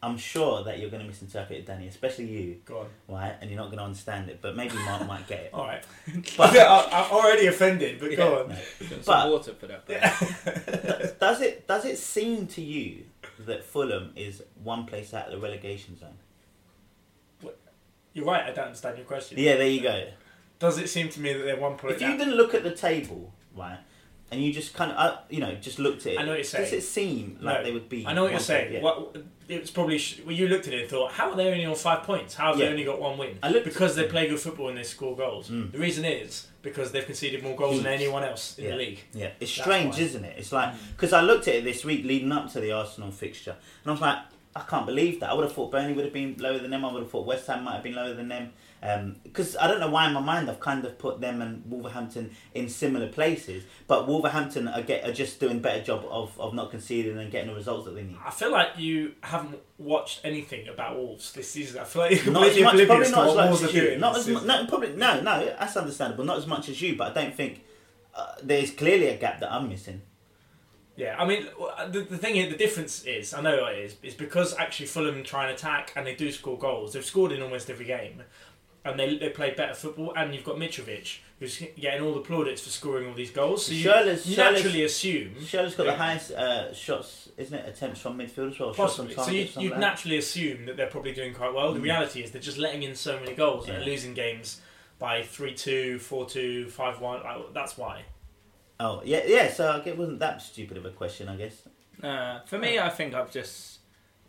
[0.05, 2.87] I'm sure that you're going to misinterpret it, Danny, especially you, go on.
[3.09, 3.37] right?
[3.41, 5.51] And you're not going to understand it, but maybe Mark might get it.
[5.55, 5.85] All right,
[6.37, 8.55] But I, I'm already offended, but go Yeah.
[8.55, 8.57] on.
[8.89, 9.87] Some But- water for that.
[9.87, 11.11] bro.
[11.21, 13.05] does it does it seem to you
[13.47, 16.17] that Fulham is one place out of the relegation zone?
[18.15, 18.43] You're right.
[18.43, 19.39] I don't understand your question.
[19.39, 20.09] Yeah, there you go.
[20.59, 21.95] Does it seem to me that they're one point?
[21.95, 23.79] If you didn't look at the table, right,
[24.33, 26.37] and you just kind of, uh, you know, just looked at it, I know what
[26.39, 26.65] you're saying.
[26.65, 27.65] does it seem like No.
[27.65, 28.07] they would be?
[28.07, 28.73] I know what you're saying.
[28.73, 28.81] Yeah.
[28.83, 29.17] What
[29.49, 31.75] it's probably sh- well, you looked at it and thought, how are they only on
[31.75, 32.35] five points?
[32.35, 32.67] How have Yeah.
[32.67, 33.39] they only got one win?
[33.43, 35.51] I looked because they play good football and they score goals.
[35.51, 35.73] Mm.
[35.73, 38.71] The reason is because they've conceded more goals than anyone else in Yeah.
[38.71, 39.01] the league.
[39.13, 40.01] Yeah, it's That's strange, why.
[40.01, 40.37] isn't it?
[40.39, 43.57] It's like because I looked at it this week leading up to the Arsenal fixture,
[43.85, 44.19] and I was like,
[44.55, 45.31] I can't believe that.
[45.31, 46.85] I would have thought Burnley would have been lower than them.
[46.85, 48.53] I would have thought West Ham might have been lower than them.
[49.23, 52.33] Because I don't know why in my mind I've kind of put them and Wolverhampton
[52.53, 56.53] in similar places, but Wolverhampton are, get, are just doing a better job of, of
[56.53, 58.17] not conceding and getting the results that they need.
[58.25, 61.81] I feel like you haven't watched anything about Wolves this season.
[61.81, 63.99] I feel like you're Not as much, probably not as much as you.
[63.99, 65.47] Not as mu- no, probably no, no.
[65.47, 66.25] That's understandable.
[66.25, 67.63] Not as much as you, but I don't think
[68.17, 70.03] uh, there's clearly a gap that I'm missing.
[70.95, 71.47] Yeah, I mean,
[71.89, 75.23] the, the thing is, the difference is, I know it is, is because actually Fulham
[75.23, 76.93] try and attack and they do score goals.
[76.93, 78.23] They've scored in almost every game,
[78.85, 80.13] and they they play better football.
[80.17, 83.67] And you've got Mitrovic, who's getting all the plaudits for scoring all these goals.
[83.67, 85.93] So you, Schürrle's- you Schürrle's- naturally assume, Schürrle's got Yeah.
[85.93, 87.69] the highest uh, shots, isn't it?
[87.69, 88.75] Attempts from midfield as well.
[88.75, 89.15] Shots on possibly.
[89.15, 91.73] target, So you, something you'd like naturally assume that they're probably doing quite well.
[91.73, 91.85] The Mm.
[91.85, 93.85] reality is they're just letting in so many goals and Yeah.
[93.85, 94.61] losing games
[94.99, 97.23] by 3-2, 4-2, 5-1.
[97.25, 98.03] Like, That's why.
[98.81, 99.49] Oh yeah, yeah.
[99.53, 101.63] So it wasn't that stupid of a question, I guess.
[102.03, 103.72] Uh, for me, I think I've just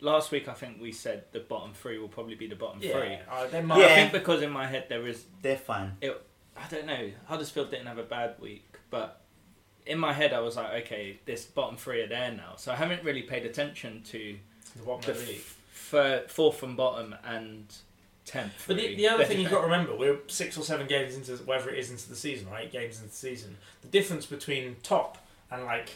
[0.04, 0.48] last week.
[0.48, 2.90] I think we said the bottom three will probably be the bottom three.
[2.90, 3.80] Yeah, uh, they might.
[3.80, 3.86] Yeah.
[3.86, 5.94] I think because in my head there is They're fine.
[6.04, 7.12] I don't know.
[7.26, 9.22] Huddersfield didn't have a bad week, but
[9.86, 12.54] in my head I was like, okay, this bottom three are there now.
[12.58, 14.38] So I haven't really paid attention to
[14.78, 17.74] The bottom the of f- fir- fourth from bottom and
[18.26, 18.66] tenth.
[18.68, 21.44] But the, the other thing you've got to remember, we're six or seven games into
[21.44, 22.72] whether it is into the season, right?
[22.72, 23.58] Games into the season.
[23.82, 25.18] The difference between top
[25.52, 25.90] and like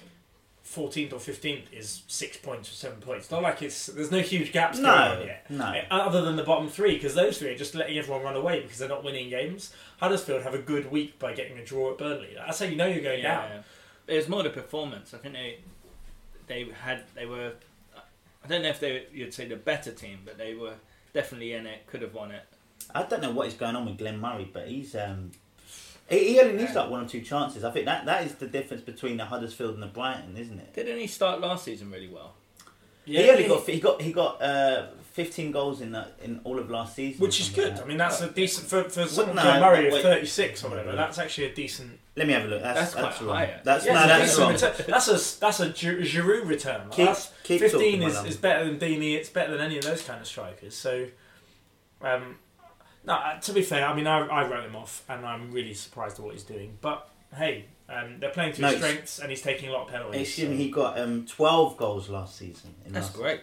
[0.68, 3.32] 14th or 15th is six points or seven points.
[3.32, 5.46] Not like it's there's no huge gaps going on No, yet.
[5.50, 5.82] no.
[5.90, 8.78] Other than the bottom three, because those three are just letting everyone run away because
[8.78, 9.74] they're not winning games.
[10.02, 12.36] Huddersfield have a good week by getting a draw at Burnley.
[12.36, 13.50] That's how you know you're going down.
[13.50, 15.14] yeah, it was more the performance.
[15.14, 15.60] I think they
[16.48, 17.54] they had they were.
[18.44, 20.76] I don't know if they you'd say the better team, but they were
[21.14, 21.88] definitely in it.
[21.88, 22.44] Could have won it.
[22.94, 25.32] I don't know what is going on with Glenn Murray, but he's um,
[26.10, 27.64] he, he only needs like one or two chances.
[27.64, 30.74] I think that that is the difference between the Huddersfield and the Brighton, isn't it?
[30.74, 32.34] Didn't he start last season really well?
[33.06, 36.60] Yeah, he only got he got he got uh, fifteen goals in the, in all
[36.60, 37.76] of last season, which is good.
[37.76, 40.70] like I mean, that's a decent for for someone no, Glenn Murray of 36 or
[40.72, 40.92] whatever.
[40.94, 42.00] That's actually a decent.
[42.18, 42.62] Let me have a look.
[42.62, 43.36] That's That's that's, quite wrong.
[43.38, 43.60] high.
[43.64, 44.52] That's Yeah, no, a that's wrong.
[44.52, 44.74] return.
[44.90, 46.82] That's a that's a Giroud Giroud return.
[46.90, 49.14] Like, Keep- that's keep fifteen is, is better than Deeney.
[49.16, 50.76] It's better than any of those kind of strikers.
[50.76, 51.08] So,
[52.02, 52.36] um,
[53.08, 53.14] no.
[53.14, 56.20] uh, To be fair, I mean, I, I wrote him off, and I'm really surprised
[56.20, 56.78] at what he's doing.
[56.82, 59.88] But hey, um, they're playing to No, his it's- strengths, and he's taking a lot
[59.88, 60.22] of penalties.
[60.22, 62.76] Excuse so- me, he got um, twelve goals last season.
[62.86, 63.42] In That's last great.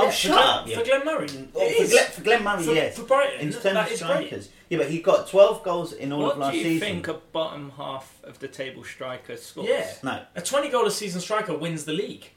[0.00, 0.64] Oh, Yeah, shut for, up!
[0.64, 0.78] Glenn, yeah.
[0.78, 1.28] for Glenn Murray.
[1.56, 1.90] Oh, It for, is.
[1.90, 2.96] Glenn, for Glenn Murray, for, yes.
[2.96, 4.26] for Brighton, In terms that of is great.
[4.28, 6.68] strikers, yeah, but he got twelve goals in all What of last season.
[6.68, 6.94] do you season.
[6.96, 9.68] think a bottom half of the table striker scores?
[9.68, 9.90] Yeah.
[10.04, 12.30] No, A 20 goal a season striker wins the league.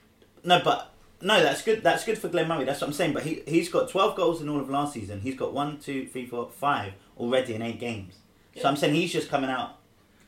[0.44, 0.91] no, but
[1.22, 1.84] no, that's good.
[1.84, 2.66] That's good for Glenn Murray.
[2.66, 3.14] That's what I'm saying.
[3.14, 5.22] But he he's got twelve goals in all of last season.
[5.22, 8.16] He's got one, two, three, four, five already in eight games.
[8.60, 9.78] So I'm saying he's just coming out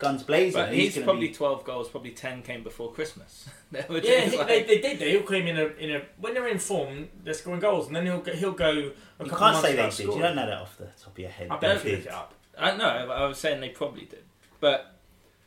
[0.04, 0.62] guns blazing.
[0.62, 3.50] But he's, gonna probably be, 12 goals, probably 10 came before Christmas.
[3.74, 5.00] Yeah, just he, like- they, they did.
[5.00, 7.96] They will came in a in a when they're in form, they're scoring goals, and
[7.96, 8.92] then he'll go, he'll go.
[9.20, 10.06] A you can't say they without did.
[10.06, 11.48] You don't know that off the top of your head.
[11.50, 12.34] I They bet if you look it up.
[12.56, 14.24] I know, I was saying they probably did.
[14.60, 14.93] But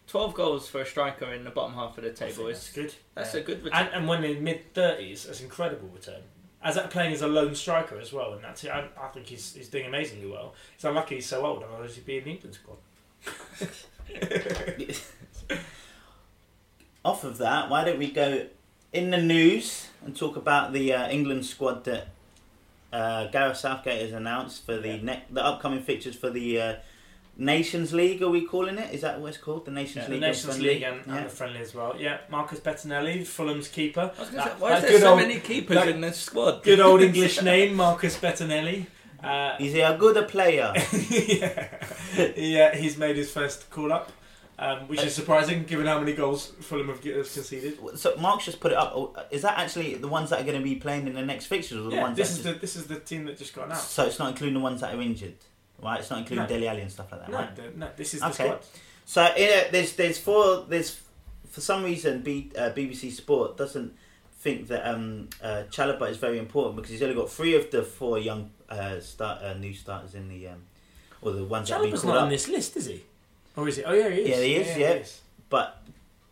[0.09, 2.69] 12 goals for a striker in the bottom half of the I think table that's
[2.69, 2.95] is good.
[3.15, 3.41] that's Yeah.
[3.41, 3.79] a good return.
[3.87, 6.23] and and when in mid thirties, that's incredible return.
[6.63, 8.71] As that playing as a lone striker as well, and that's it.
[8.71, 10.55] I, I think he's, he's doing amazingly well.
[10.75, 12.79] It's unlucky he's so old, otherwise he'd be in the England squad.
[17.05, 18.47] Off of that, why don't we go
[18.93, 22.09] in the news and talk about the uh, England squad that
[22.93, 25.03] uh, Gareth Southgate has announced for the Yeah.
[25.03, 26.75] ne- the upcoming fixtures for the uh,
[27.39, 28.23] Nations League?
[28.23, 28.95] Are we calling it?
[28.95, 29.67] Is that what it's called?
[29.67, 30.23] The Nations the League.
[30.23, 30.59] or Nations?
[30.59, 31.17] League and, Yeah.
[31.17, 31.95] and the friendly as well.
[31.99, 34.11] Yeah, Marcus Bettinelli, Fulham's keeper.
[34.17, 36.01] I was gonna That- say, why is there good so old- many keepers that in
[36.01, 36.63] this squad?
[36.63, 38.87] Good old English name, Marcus Bettinelli.
[39.23, 40.73] Uh, Is he a good player?
[41.11, 41.69] yeah,
[42.37, 44.13] yeah, he's made his first call up,
[44.59, 47.79] um, which is surprising given how many goals Fulham have have conceded.
[47.99, 48.93] so Mark's just put it up.
[48.95, 51.47] Oh, Is that actually the ones that are going to be playing in the next
[51.47, 53.55] fixtures, or the Yeah, ones this that is the this is the team that just
[53.55, 53.91] got announced.
[53.93, 55.35] So it's not including the ones that are injured,
[55.83, 56.01] right?
[56.01, 56.49] It's not including No.
[56.49, 57.57] Dele Alli and stuff like that, No, right?
[57.57, 58.45] the- no, this is the Okay.
[58.45, 58.61] squad.
[59.05, 61.01] So yeah, there's there's four there's
[61.51, 63.95] for some reason B, uh, BBC Sport doesn't
[64.41, 67.83] think that um, uh, Chalobah is very important because he's only got three of the
[67.83, 70.63] four young uh, start uh, new starters in the um,
[71.23, 73.03] or the ones that have been Chalobah's called not on this list, is he?
[73.57, 73.85] Or is he?
[73.85, 74.29] Oh yeah, he is.
[74.29, 75.03] Yeah, he is, yeah.
[75.49, 75.83] But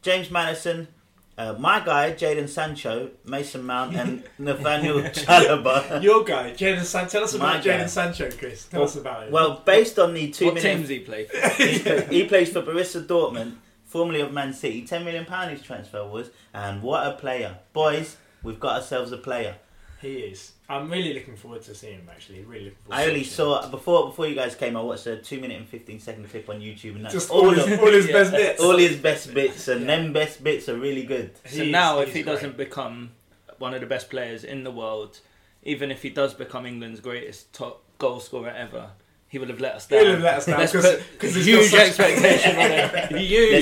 [0.03, 0.89] James Maddison,
[1.37, 6.03] uh, my guy Jadon Sancho, Mason Mount, and Nathaniel Chalobah.
[6.03, 7.11] Your guy, Jadon Sancho.
[7.11, 7.71] Tell us My about guy.
[7.79, 8.67] Jadon Sancho, Chris.
[8.67, 9.33] Tell Well- us about him.
[9.33, 11.29] Well, based on the two what minute teams he played?
[11.57, 14.83] he, play- he plays for Borussia Dortmund, formerly of Man City.
[14.87, 18.17] Ten million pound his transfer was, and what a player, boys!
[18.43, 19.57] We've got ourselves a player.
[20.01, 20.53] he is.
[20.69, 22.09] I'm really looking forward to seeing him.
[22.11, 22.99] Actually, really looking forward.
[23.01, 23.27] I to only him.
[23.29, 24.77] saw before before you guys came.
[24.77, 27.45] I watched a two minute and fifteen second clip on YouTube, and that's just all
[27.47, 28.13] all his, of, all his Yeah.
[28.13, 28.63] best bits.
[28.63, 29.87] all his best bits, and Yeah.
[29.89, 31.33] them best bits are really good.
[31.47, 32.33] So He's- now, if he great.
[32.35, 33.11] doesn't become
[33.59, 35.21] one of the best players in the world,
[35.63, 38.91] even if he does become England's greatest top goal scorer ever,
[39.29, 40.01] he would have let us down.
[40.01, 42.93] He'll have let us down Let's 'cause- put 'cause he's huge expectation on it.
[43.13, 43.15] Let's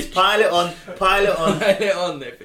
[0.07, 0.13] Huge.
[0.15, 1.59] pile it on, pile it on.
[1.61, 2.37] Pile it on there.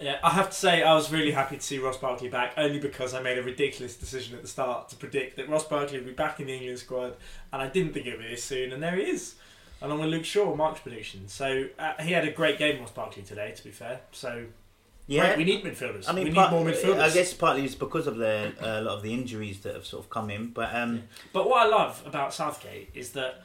[0.00, 2.78] Yeah, I have to say I was really happy to see Ross Barkley back, only
[2.78, 6.06] because I made a ridiculous decision at the start to predict that Ross Barkley would
[6.06, 7.16] be back in the England squad,
[7.52, 9.34] and I didn't think it would be this soon, and there he is,
[9.82, 11.28] along with Luke Shaw, Mark's prediction.
[11.28, 13.52] So uh, he had a great game, Ross Barkley today.
[13.54, 14.46] To be fair, so
[15.06, 16.08] Yeah, we need midfielders.
[16.08, 17.00] I mean, we need more midfielders.
[17.00, 19.84] I guess partly it's because of the uh, a lot of the injuries that have
[19.84, 21.02] sort of come in, but um,
[21.34, 23.42] But what I love about Southgate is that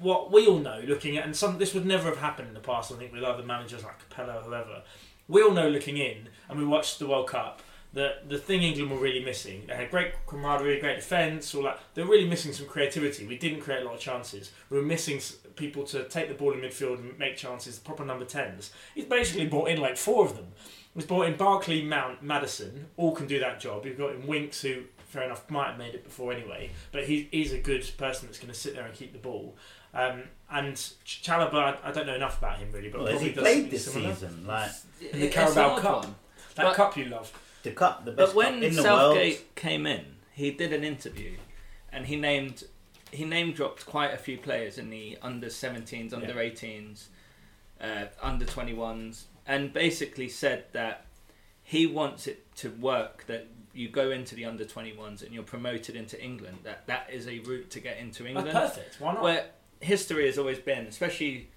[0.00, 2.60] what we all know, looking at, and some this would never have happened in the
[2.60, 2.90] past.
[2.90, 4.82] I think with other managers like Capello or whoever,
[5.30, 7.62] we all know looking in, and we watched the World Cup.
[7.92, 9.64] That the thing England were really missing.
[9.66, 11.80] They had great camaraderie, great defence, all that.
[11.94, 13.26] They're really missing some creativity.
[13.26, 14.52] We didn't create a lot of chances.
[14.70, 15.20] We were missing
[15.56, 17.80] people to take the ball in midfield and make chances.
[17.80, 18.70] Proper number tens.
[18.94, 20.52] He's basically brought in like four of them.
[20.94, 22.86] He's brought in Barkley, Mount, Maddison.
[22.96, 23.84] All can do that job.
[23.84, 27.28] You've got in Winks, who fair enough might have made it before anyway, but he,
[27.32, 29.56] he's a good person that's going to sit there and keep the ball.
[29.92, 33.20] Um, and Ch- Chalobah, I, I don't know enough about him really, but well, has
[33.20, 34.14] he does played something this similar.
[34.14, 34.46] season?
[34.46, 34.70] Like
[35.12, 36.04] In the It's Carabao an Cup.
[36.04, 36.14] one.
[36.56, 37.32] That But- cup you love.
[37.62, 39.54] the cup, the best But when cup in the Southgate world.
[39.56, 41.36] came in, he did an interview,
[41.92, 42.64] and he named
[43.12, 47.06] he name dropped quite a few players in the under 17s, under 18s,
[47.80, 51.06] uh, under 21s, and basically said that
[51.64, 53.24] he wants it to work.
[53.26, 56.58] That you go into the under 21s and you're promoted into England.
[56.62, 58.52] That that is a route to get into That's England.
[58.52, 59.00] perfect.
[59.00, 59.22] Why not?
[59.24, 59.46] Where
[59.80, 61.48] history has always been, especially,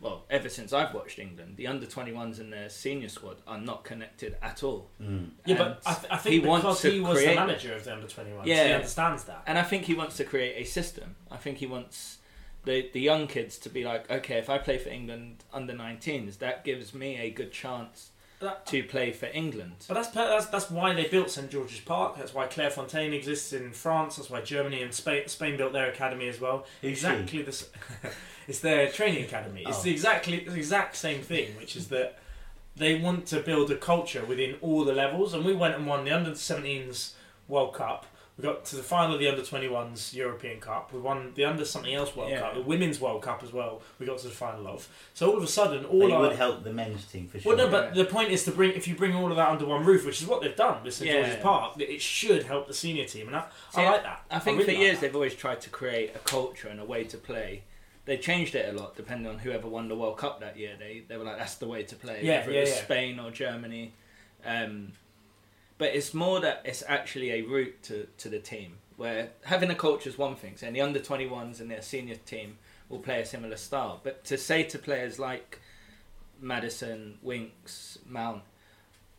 [0.00, 3.84] well, ever since I've watched England, the under 21s and their senior squad are not
[3.84, 4.90] connected at all.
[5.02, 5.30] Mm.
[5.44, 7.92] yeah, but I, th- I think he because wants he was the manager of the
[7.92, 8.66] under 21, Yeah.
[8.68, 9.42] he understands that.
[9.46, 11.16] And I think he wants to create a system.
[11.30, 12.18] I think he wants
[12.64, 16.38] the the young kids to be like, okay, if I play for England under 19s,
[16.38, 18.10] that gives me a good chance
[18.44, 19.84] That- to play for England.
[19.88, 22.16] But that's, that's that's why they built St George's Park.
[22.16, 24.16] That's why Clairefontaine exists in France.
[24.16, 26.66] That's why Germany and Spain, Spain built their academy as well.
[26.80, 27.66] Who's exactly the
[28.48, 29.64] it's their training academy.
[29.66, 29.82] It's Oh.
[29.82, 32.18] the exactly the exact same thing, which is that
[32.76, 35.32] they want to build a culture within all the levels.
[35.34, 37.12] And we went and won the under 17s
[37.48, 38.06] World Cup.
[38.36, 40.92] We got to the final of the under 21s European Cup.
[40.92, 42.40] We won the under something else World Yeah.
[42.40, 43.80] Cup, the Women's World Cup as well.
[44.00, 44.88] We got to the final of.
[45.14, 47.54] So all of a sudden, all it our would help the men's team for sure.
[47.54, 49.66] well, no, but the point is to bring if you bring all of that under
[49.66, 51.22] one roof, which is what they've done with St Yeah.
[51.22, 54.24] George's Park, that it should help the senior team, and I, See, I like that.
[54.30, 55.06] I think really for like years that.
[55.06, 57.62] they've always tried to create a culture and a way to play.
[58.04, 60.72] They changed it a lot depending on whoever won the World Cup that year.
[60.76, 62.18] They they were like that's the way to play.
[62.24, 62.82] Yeah, whether yeah, it was yeah.
[62.82, 63.92] Spain or Germany.
[64.44, 64.92] Um,
[65.78, 69.74] but it's more that it's actually a route to, to the team where having a
[69.74, 70.56] culture is one thing.
[70.56, 72.58] So the under 21s and their senior team
[72.88, 74.00] will play a similar style.
[74.02, 75.60] But to say to players like
[76.40, 78.42] Maddison, Winks, Mount,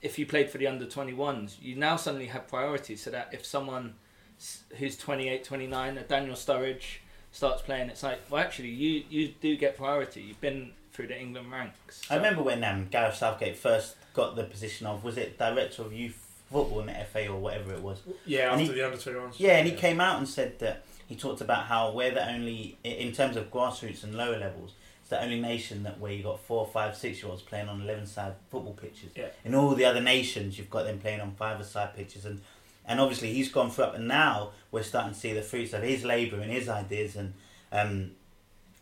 [0.02, 3.46] if you played for the under 21s, you now suddenly have priority so that if
[3.46, 3.96] someone
[4.78, 7.00] who's 28, 29, a Daniel Sturridge
[7.32, 10.22] starts playing, it's like, well, actually, you, you do get priority.
[10.22, 12.02] You've been through the England ranks.
[12.10, 15.92] I remember when um, Gareth Southgate first got the position of was it director of
[15.92, 18.00] youth football in the FA or whatever it was.
[18.26, 19.36] yeah, and after he- the under twenty ones.
[19.40, 22.78] Yeah, and he came out and said that he talked about how we're the only
[22.84, 24.74] in terms of grassroots and lower levels.
[25.02, 27.82] It's the only nation that where you got four, five, six year olds playing on
[27.82, 29.12] eleven side football pitches.
[29.16, 29.28] Yeah.
[29.44, 32.42] In all the other nations, you've got them playing on five side pitches, and
[32.88, 35.84] and obviously he's gone through up, and now we're starting to see the fruits of
[35.84, 37.34] his labour and his ideas, and
[37.72, 38.12] um,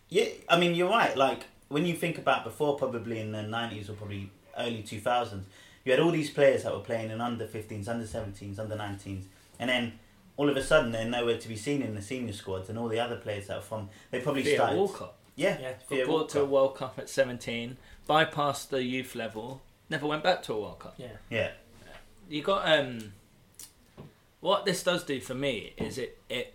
[0.10, 1.16] yeah, I mean you're right.
[1.18, 5.46] Like when you think about before, probably in the nineties or probably early two thousands,
[5.86, 9.24] you had all these players that were playing in under 15s, under 17s, under 19s,
[9.60, 9.94] and then
[10.38, 12.88] all of a sudden they're nowhere to be seen in the senior squads, and all
[12.88, 14.78] the other players that are from they probably Theo started.
[14.78, 15.74] Walcott Yeah, Yeah.
[15.88, 17.78] Theo got brought to a World Cup at 17,
[18.10, 20.96] bypassed the youth level, never went back to a World Cup.
[20.98, 21.08] Yeah.
[21.30, 21.52] Yeah,
[22.30, 23.14] You got um.
[24.40, 26.54] What this does do for me is it it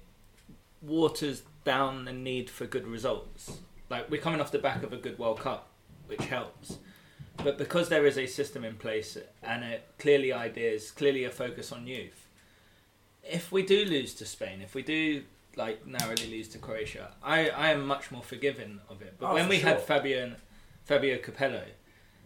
[0.82, 3.60] waters down the need for good results.
[3.88, 5.68] Like we're coming off the back of a good World Cup,
[6.06, 6.78] which helps.
[7.42, 11.70] But because there is a system in place and a, clearly ideas, clearly a focus
[11.72, 12.26] on youth,
[13.22, 15.22] if we do lose to Spain, if we do
[15.56, 19.14] like narrowly lose to Croatia, I, I am much more forgiving of it.
[19.18, 19.80] But Oh, when for we had.
[19.80, 20.32] Fabio
[20.84, 21.62] Fabio Capello,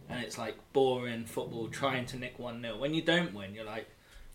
[0.09, 3.65] and it's like boring football, trying to nick one 0 When you don't win, you're
[3.65, 3.89] like,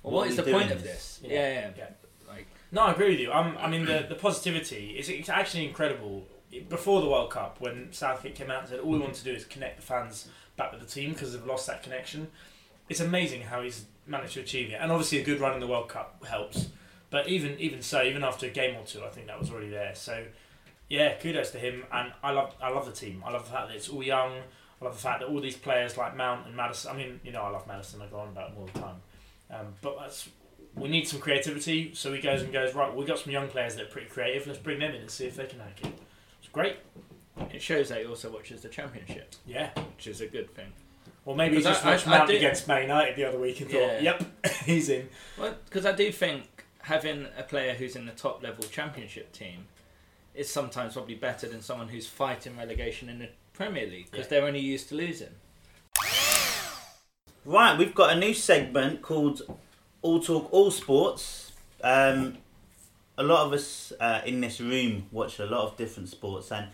[0.04, 1.20] well, What what are is we the point of this?
[1.22, 1.32] this?
[1.32, 1.70] Yeah, yeah.
[1.78, 1.90] Yeah.
[2.28, 3.32] Like No, I agree with you.
[3.32, 6.28] Um, I mean, the, the positivity is it's actually incredible.
[6.70, 9.32] Before the World Cup, when Southgate came out and said all we want to do
[9.34, 12.28] is connect the fans back with the team because they've lost that connection,
[12.90, 14.80] it's amazing how he's managed to achieve it.
[14.82, 16.68] And obviously, a good run in the World Cup helps.
[17.10, 19.70] But even even so, even after a game or two, I think that was already
[19.70, 19.96] there.
[19.96, 20.26] So,
[20.90, 21.86] yeah, kudos to him.
[21.92, 23.24] And I love I love the team.
[23.26, 24.34] I love the fact that it's all young.
[24.82, 26.92] I love the fact that all these players like Mount and Maddison.
[26.92, 28.02] I mean, you know, I love Maddison.
[28.02, 28.96] I go on about him all the time.
[29.50, 30.30] Um, but that's
[30.76, 31.92] we need some creativity.
[31.94, 32.94] So he goes and goes right.
[32.94, 34.48] We've got some young players that are pretty creative.
[34.48, 35.94] Let's bring them in and see if they can hack it.
[36.40, 36.78] It's great.
[37.54, 39.70] It shows that he also watches the championship, Yeah.
[39.96, 40.72] which is a good thing.
[41.26, 43.26] Well, maybe he Because just I- I- watched I Mount do- against Man United the
[43.26, 44.00] other week and thought, Yeah.
[44.00, 48.42] "Yep, he's in." Well, because I do think having a player who's in the top
[48.42, 49.68] level championship team
[50.34, 54.30] is sometimes probably better than someone who's fighting relegation in the Premier League because Yeah.
[54.30, 55.36] they're only used to losing.
[57.46, 57.78] right.
[57.78, 59.42] We've got a new segment called
[60.02, 61.52] All Talk All Sports.
[61.84, 62.38] Um,
[63.18, 66.68] a lot of us uh, in this room watch a lot of different sports, and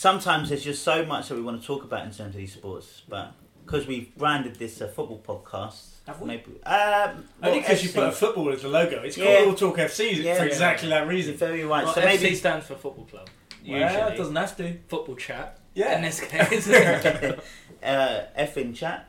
[0.00, 2.52] sometimes there's just so much that we want to talk about in terms of these
[2.52, 3.32] sports, but.
[3.64, 6.28] Because we've branded this a football podcast, Have we?
[6.28, 6.62] maybe.
[6.62, 9.02] Um, Only because you put a football as the logo.
[9.02, 9.38] It's Yeah.
[9.38, 10.36] called All Talk FC Yeah.
[10.38, 11.34] for exactly that You're reason.
[11.34, 11.84] very right.
[11.84, 13.28] Well, so FC maybe stands for football club.
[13.64, 14.78] Usually, Well, it doesn't have to.
[14.86, 15.58] football chat.
[15.74, 15.96] Yeah.
[15.96, 16.68] In this case,
[17.82, 19.08] uh, F in chat.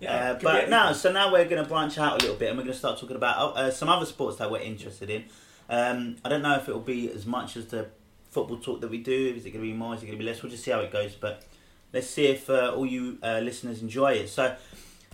[0.00, 2.56] Yeah, uh, but now, so now we're going to branch out a little bit, and
[2.56, 5.24] we're going to start talking about uh, some other sports that we're interested in.
[5.68, 7.88] Um, I don't know if it will be as much as the
[8.32, 9.34] football talk that we do.
[9.36, 9.94] Is it going to be more?
[9.94, 10.42] Is it going to be less?
[10.42, 11.14] We'll just see how it goes.
[11.14, 11.44] But
[11.92, 14.28] let's see if uh, all you uh, listeners enjoy it.
[14.28, 14.56] So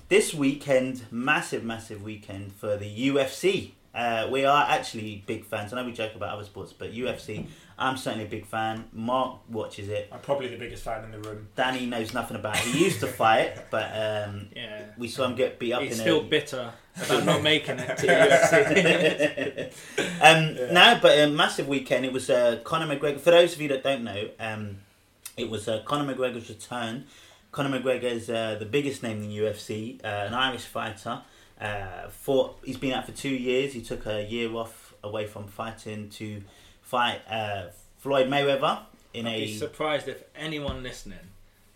[0.08, 3.72] this weekend, massive, massive weekend for the UFC.
[3.98, 5.72] Uh, we are actually big fans.
[5.72, 8.84] I know we joke about other sports, but UFC, I'm certainly a big fan.
[8.92, 10.08] Mark watches it.
[10.12, 11.48] I'm probably the biggest fan in the room.
[11.56, 12.62] Danny knows nothing about it.
[12.62, 14.82] He used to fight, but um, yeah.
[14.96, 16.22] we saw him get beat up He's in still a.
[16.22, 19.66] bitter about not making it to UFC.
[20.22, 20.72] um, Yeah.
[20.72, 22.04] No, but a massive weekend.
[22.04, 23.18] It was uh, Conor McGregor.
[23.18, 24.76] For those of you that don't know, um,
[25.36, 27.06] it was uh, Conor McGregor's return.
[27.50, 31.22] Conor McGregor is uh, the biggest name in the UFC, uh, an Irish fighter.
[31.60, 33.72] Uh, for he's been out for two years.
[33.72, 36.42] He took a year off away from fighting to
[36.82, 37.66] fight uh,
[37.98, 38.80] Floyd Mayweather
[39.14, 39.46] in I'd a.
[39.46, 41.18] be surprised if anyone listening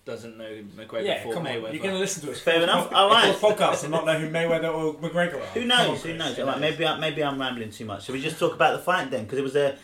[0.05, 1.53] doesn't know McGregor yeah, fought come on.
[1.53, 1.73] Mayweather.
[1.73, 2.40] You're going to listen to us.
[2.40, 2.92] Fair enough.
[2.92, 3.35] All right.
[3.37, 5.47] podcast and not know who Mayweather or McGregor are.
[5.55, 6.03] Who Come on, knows?
[6.03, 6.38] Who knows?
[6.38, 8.05] All right, maybe I, maybe I'm rambling too much.
[8.05, 9.77] So we just talk about the fight then, because it was a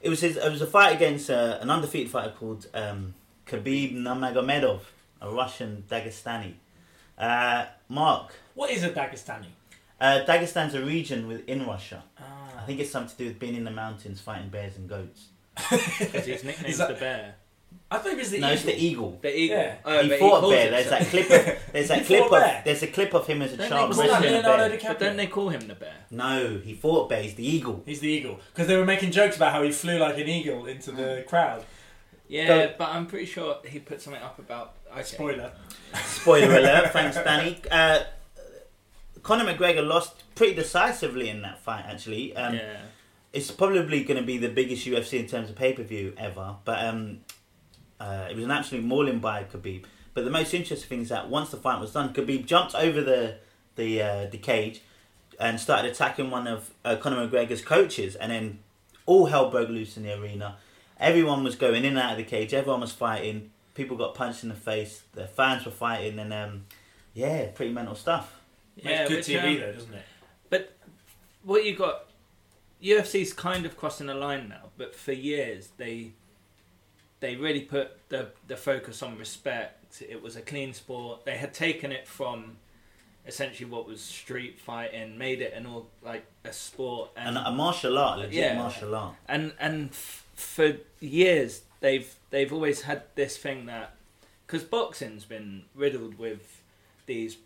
[0.00, 3.14] it was his, it was a fight against uh, an undefeated fighter called um,
[3.46, 4.80] Khabib Nurmagomedov,
[5.20, 6.54] a Russian Dagestani.
[7.18, 9.46] Uh, Mark, What is a Dagestani?
[10.00, 12.02] uh, Dagestan's a region within Russia.
[12.18, 12.62] I Ah.
[12.66, 15.26] think it's something to do with being in the mountains fighting bears and goats.
[15.70, 17.34] Because his nickname's Is that- the bear.
[17.90, 18.54] I thought it was the no, eagle.
[18.54, 19.18] it's the eagle.
[19.22, 19.56] The eagle.
[19.58, 19.74] Yeah.
[19.84, 20.70] Oh, he but fought a bear.
[20.70, 21.30] There's that clip.
[21.30, 22.64] Of, there's that He clip a of.
[22.64, 24.48] There's a clip of him as a Don't child they Wasn't call that wrestling a
[24.48, 24.78] Leonardo bear.
[24.78, 24.88] DiCaprio?
[24.88, 25.94] But don't they call him the bear?
[26.10, 27.22] No, he fought a bear.
[27.22, 27.82] He's the eagle.
[27.86, 30.66] He's the eagle because they were making jokes about how he flew like an eagle
[30.66, 31.64] into the crowd.
[32.26, 34.74] Yeah, Go- but I'm pretty sure he put something up about.
[34.94, 35.02] Okay.
[35.02, 35.52] Spoiler.
[36.04, 37.60] Spoiler alert, thanks Danny.
[37.70, 38.04] Uh,
[39.22, 42.36] Conor McGregor lost pretty decisively in that fight, actually.
[42.36, 42.76] Um, yeah.
[43.32, 46.54] It's probably going to be the biggest UFC in terms of pay per view ever,
[46.64, 47.20] but um,
[47.98, 49.84] uh, it was an absolute mauling by Khabib.
[50.12, 53.00] But the most interesting thing is that once the fight was done, Khabib jumped over
[53.00, 53.38] the
[53.74, 54.82] the uh, the cage
[55.40, 58.60] and started attacking one of uh, Conor McGregor's coaches, and then
[59.06, 60.56] all hell broke loose in the arena.
[61.00, 62.54] Everyone was going in and out of the cage.
[62.54, 63.50] Everyone was fighting.
[63.74, 65.02] People got punched in the face.
[65.14, 66.64] The fans were fighting, and um,
[67.12, 68.40] yeah, pretty mental stuff.
[68.76, 70.04] Yeah, Makes good which, TV um, though, doesn't it?
[70.50, 70.76] But
[71.42, 72.06] what you got
[72.82, 76.12] UFC's kind of crossing the line now, but for years they
[77.20, 80.02] they really put the the focus on respect.
[80.08, 81.24] It was a clean sport.
[81.24, 82.56] They had taken it from
[83.26, 87.50] essentially what was street fighting, made it an all like a sport, And and a
[87.50, 88.58] martial art, legit Yeah.
[88.58, 89.14] martial art.
[89.28, 93.94] and and f- for years they've they've always had this thing that
[94.46, 96.62] because boxing's been riddled with
[97.06, 97.36] these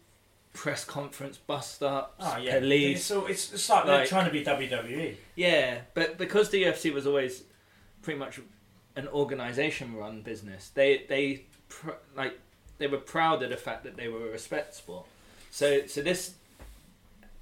[0.54, 3.10] press conference, bust ups, Oh yeah, police.
[3.10, 4.44] It's, it's, it's like, they're Like- trying to be.
[4.44, 5.14] WWE.
[5.36, 7.42] Yeah, but because the UFC was always
[8.02, 8.40] pretty much
[8.96, 12.38] an organization run business, they they pr- like
[12.78, 15.06] they were proud of the fact that they were a respect sport.
[15.50, 16.34] So so this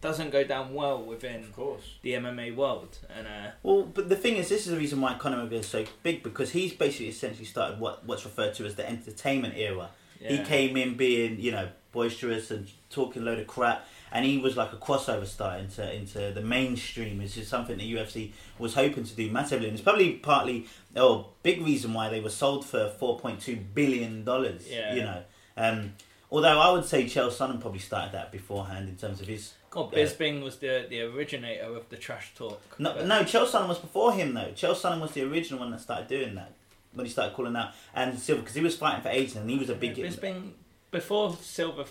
[0.01, 1.83] doesn't go down well within Of course.
[2.03, 5.15] the MMA world, and uh, Well, but the thing is, this is the reason why
[5.15, 8.75] Conor McGregor is so big because he's basically essentially started what what's referred to as
[8.75, 9.91] the entertainment era.
[10.19, 14.39] He came in being, you know, boisterous and talking a load of crap, and he
[14.39, 17.19] was like a crossover star into into the mainstream.
[17.19, 20.67] which is something the UFC was hoping to do massively, and it's probably partly,
[20.97, 24.67] oh, big reason why they were sold for four point two billion dollars.
[24.71, 24.95] Yeah.
[24.95, 25.23] You know,
[25.59, 25.93] um,
[26.31, 29.53] although I would say Chael Sonnen probably started that beforehand in terms of his.
[29.77, 29.99] Yeah.
[29.99, 32.61] Bisping was the the originator of the trash talk.
[32.79, 34.53] No, but- no, Chael Sonnen was before him though.
[34.55, 36.53] Chael Sonnen was the original one that started doing that
[36.95, 39.59] when he started calling out and Silva because he was fighting for ages and he
[39.59, 39.95] was a big.
[39.97, 40.53] Bisping
[40.91, 41.85] before Silva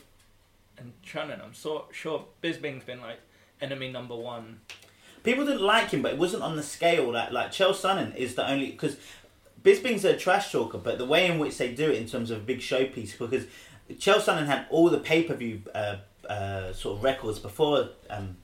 [0.78, 1.44] and Sonnen.
[1.44, 3.20] I'm so sure Bisping's been like
[3.62, 4.60] enemy number one.
[5.24, 8.36] People didn't like him, but it wasn't on the scale that like Chael Sonnen is
[8.36, 8.98] the only because
[9.64, 12.38] Bisping's a trash talker, but the way in which they do it in terms of
[12.38, 13.46] a big showpiece because
[13.94, 15.98] Chael Sonnen had all the pay per view uh,
[16.30, 18.38] uh, sort of records before um,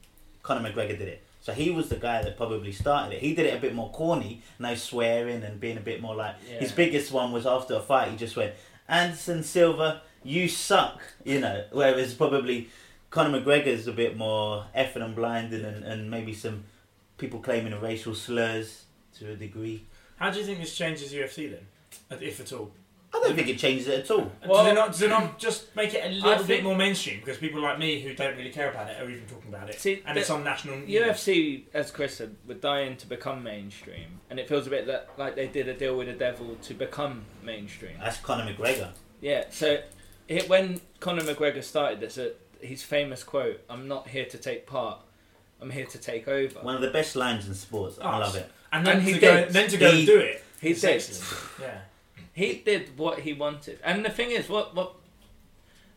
[0.43, 1.23] Conor McGregor did it.
[1.41, 3.21] So he was the guy that probably started it.
[3.21, 6.35] He did it a bit more corny, no swearing and being a bit more like
[6.47, 6.59] Yeah.
[6.59, 8.11] his biggest one was after a fight.
[8.11, 8.53] He just went
[8.87, 11.63] Anderson Silva, you suck, you know.
[11.71, 12.69] Whereas probably
[13.09, 16.63] Conor McGregor's a bit more effing and blinding and, and maybe some
[17.17, 18.83] people claiming racial slurs
[19.17, 19.85] to a degree.
[20.17, 21.65] How do you think this changes UFC then,
[22.21, 22.71] if at all?
[23.13, 24.31] I don't think it changes it at all.
[24.47, 24.93] Well- do they not?
[24.93, 27.19] Do they not just make it a little bit think- more mainstream?
[27.19, 29.79] Because people like me who don't really care about it are even talking about it,
[29.79, 30.77] See, and the- it's on national.
[30.77, 30.89] news.
[30.89, 35.09] UFC, as Chris said, were dying to become mainstream, and it feels a bit that
[35.17, 37.97] like they did a deal with the devil to become mainstream.
[37.99, 38.91] That's Conor McGregor.
[39.19, 39.43] Yeah.
[39.49, 39.79] So
[40.29, 42.29] it, when Conor McGregor started this, uh,
[42.61, 44.99] his famous quote, "I'm not here to take part.
[45.59, 47.99] I'm here to take over." One of the best lines in sports.
[47.99, 48.49] I Oh, love it.
[48.71, 49.49] and then And he to go, did.
[49.49, 50.43] then to go He- and do it.
[50.61, 50.91] he it's did.
[50.91, 51.51] excellent.
[51.59, 51.81] Yeah.
[52.33, 54.95] He did what he wanted, and the thing is, what what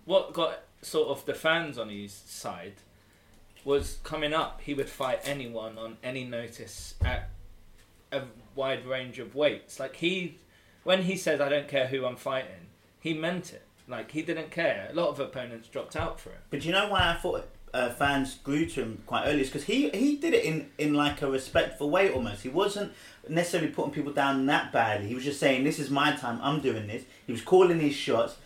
[0.05, 2.74] what got sort of the fans on his side
[3.64, 4.61] was coming up.
[4.61, 7.30] He would fight anyone on any notice at
[8.12, 8.22] a
[8.55, 9.80] wide range of weights.
[9.80, 10.39] Like he,
[10.82, 12.68] when he said, "I don't care who I'm fighting,"
[13.01, 13.62] he meant it.
[13.89, 14.89] Like he didn't care.
[14.91, 16.41] A lot of opponents dropped out for him.
[16.51, 19.43] But you know why I thought uh, fans grew to him quite early?
[19.43, 22.43] because he he did it in in like a respectful way almost.
[22.43, 22.93] He wasn't
[23.29, 25.09] necessarily putting people down that badly.
[25.09, 26.39] He was just saying, "This is my time.
[26.41, 28.37] I'm doing this." He was calling his shots.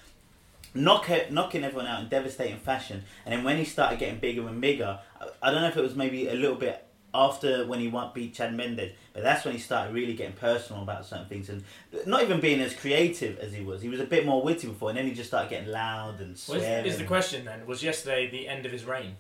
[0.75, 4.61] Knock knocking everyone out in devastating fashion, and then when he started getting bigger and
[4.61, 6.85] bigger, I, I don't know if it was maybe a little bit
[7.15, 10.83] after when he won, beat Chad Mendes, but that's when he started really getting personal
[10.83, 11.65] about certain things and
[12.07, 13.81] not even being as creative as he was.
[13.81, 16.31] He was a bit more witty before, and then he just started getting loud and
[16.49, 16.87] Well, swearing.
[16.87, 17.67] is, is the question then?
[17.67, 19.17] Was yesterday the end of his reign?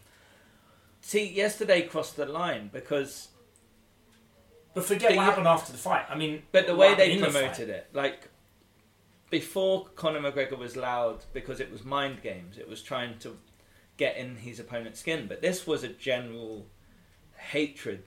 [1.00, 3.28] See, yesterday crossed the line because
[4.74, 6.04] But forget what happened after the fight.
[6.10, 8.28] I mean, But the way they in the promoted it, like
[9.30, 12.58] before Conor McGregor was loud because it was mind games.
[12.58, 13.36] It was trying to
[13.96, 15.26] get in his opponent's skin.
[15.26, 16.66] But this was a general
[17.38, 18.02] hatred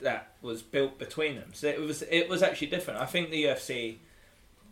[0.00, 1.50] that was built between them.
[1.52, 3.00] So it was it was actually different.
[3.00, 3.98] I think the UFC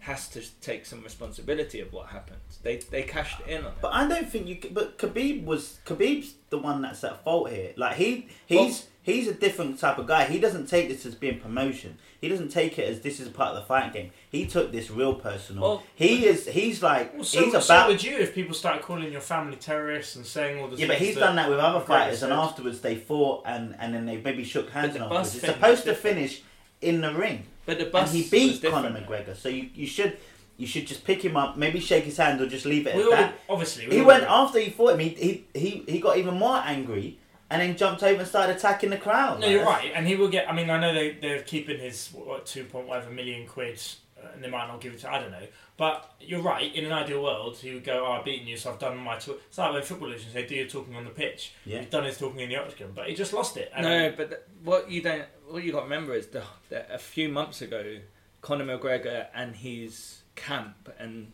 [0.00, 2.40] has to take some responsibility of what happened.
[2.62, 3.78] They they cashed in on it.
[3.80, 4.58] But I don't think you.
[4.70, 7.72] But Khabib was Khabib's the one that's at fault here.
[7.76, 10.24] Like he he's he's a different type of guy.
[10.24, 11.98] He doesn't take this as being promotion.
[12.20, 14.10] He doesn't take it as this is part of the fight game.
[14.30, 15.62] He took this real personal.
[15.62, 17.88] Well, he is he's like Well, so, he's so about.
[17.88, 20.96] would you if people started calling your family terrorists and saying all the yeah, but
[20.98, 24.44] he's done that with other fighters, and afterwards they fought, and and then they maybe
[24.44, 24.94] shook hands.
[24.94, 26.42] And afterwards, it's supposed to finish
[26.80, 28.62] in the ring, But the bus and he beat.
[28.62, 29.36] Conor McGregor.
[29.36, 30.16] So you you should
[30.56, 33.00] you should just pick him up, maybe shake his hand, or just leave it We
[33.02, 33.34] at all, that.
[33.48, 34.98] obviously, we He went after he fought him.
[35.00, 37.18] He, he he he got even more angry,
[37.50, 39.40] and then jumped over and started attacking the crowd.
[39.40, 40.48] No, Like, you're right, and he will get.
[40.48, 43.80] I mean, I know they they're keeping his what two point whatever million quid,
[44.22, 45.12] uh, and they might not give it to.
[45.12, 45.46] I don't know,
[45.76, 46.72] but you're right.
[46.74, 49.16] In an ideal world, he would go, "Oh, I've beaten you, so I've done my
[49.18, 51.80] talk." It's like when football legends say, "Do your talking on the pitch." Yeah.
[51.80, 53.70] He's done his talking in the octagon, but he just lost it.
[53.74, 56.88] And No, but th- what you don't, what you got to remember is the, that
[56.92, 57.96] a few months ago,
[58.42, 61.32] Conor McGregor and his camp and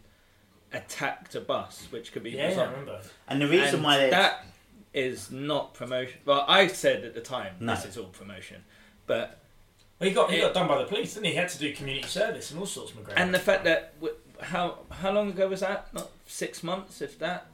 [0.73, 3.01] attacked a bus, which could be yeah, was yeah, I remember.
[3.29, 4.45] And the reason And why they that
[4.97, 6.18] is not promotion.
[6.24, 7.74] Well, I said at the time No.
[7.74, 8.64] this is all promotion,
[9.07, 9.38] but
[10.01, 11.30] Well, he got he It- got done by the police, didn't he?
[11.32, 12.90] He had to do community service and all sorts.
[12.92, 12.99] Of.
[12.99, 13.12] McGregor.
[13.16, 13.94] and the fact that
[14.42, 15.92] how how long ago was that?
[15.94, 17.47] Not six months, if that.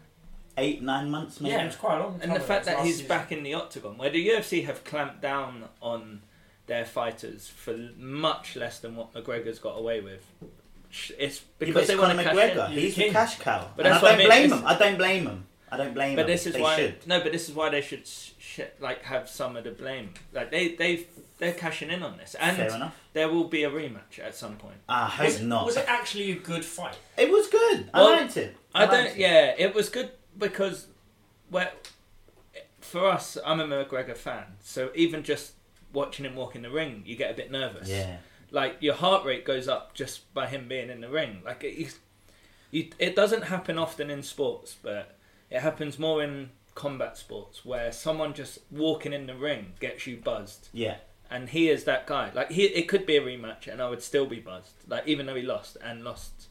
[0.58, 1.54] eight nine months maybe.
[1.54, 2.12] yeah, it was quite a long.
[2.20, 3.08] time And the fact that he's season.
[3.08, 6.22] back in the octagon, where the UFC have clamped down on
[6.66, 10.24] their fighters for much less than what McGregor's got away with.
[10.90, 12.66] It's Yeah, because it's they want Conor to cash McGregor.
[12.66, 12.72] in.
[12.72, 13.70] He's He's the cash cow.
[13.76, 14.66] But and I that's what I don't mean, blame it's- him.
[14.66, 15.46] I don't blame him.
[15.72, 16.30] I don't blame But them.
[16.32, 17.06] this is they why should.
[17.06, 20.10] no, but this is why they should sh- sh- like have some of the blame.
[20.32, 21.06] Like they they
[21.38, 22.94] they're cashing in on this, and Fair enough.
[23.14, 24.76] there will be a rematch at some point.
[24.88, 25.66] I hope Was it, not.
[25.66, 26.96] was it actually a good fight?
[27.16, 27.88] It was good.
[27.92, 28.56] Well, I liked it.
[28.74, 29.06] I, liked don't.
[29.06, 29.16] it.
[29.16, 30.86] Yeah, it was good because,
[31.50, 31.70] well,
[32.80, 35.52] for us, I'm a McGregor fan, so even just
[35.92, 37.88] watching him walk in the ring, you get a bit nervous.
[37.88, 38.16] Yeah.
[38.50, 41.42] Like your heart rate goes up just by him being in the ring.
[41.44, 41.88] Like it, you,
[42.70, 45.16] you, it doesn't happen often in sports, but
[45.52, 50.16] it happens more in combat sports where someone just walking in the ring gets you
[50.16, 50.68] buzzed.
[50.72, 50.96] Yeah.
[51.30, 52.30] and he is that guy.
[52.34, 54.76] Like he, it could be a rematch, and I would still be buzzed.
[54.86, 56.48] Like even though he lost and lost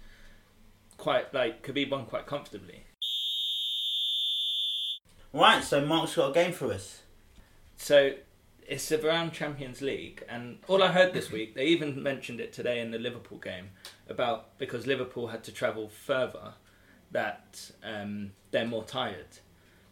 [0.98, 2.84] quite like Khabib won quite comfortably.
[5.34, 7.02] Right, so Mark's got a game for us.
[7.78, 8.14] So
[8.68, 12.52] it's the Brown Champions League, and all I heard this week, they even mentioned it
[12.54, 13.70] today in the Liverpool game
[14.10, 16.54] about because Liverpool had to travel further,
[17.12, 19.26] that um, they're more tired.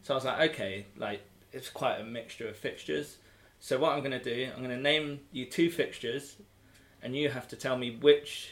[0.03, 3.17] So I was like, okay, like it's quite a mixture of fixtures.
[3.59, 6.37] So what I'm going to do, I'm going to name you two fixtures,
[7.03, 8.51] and you have to tell me which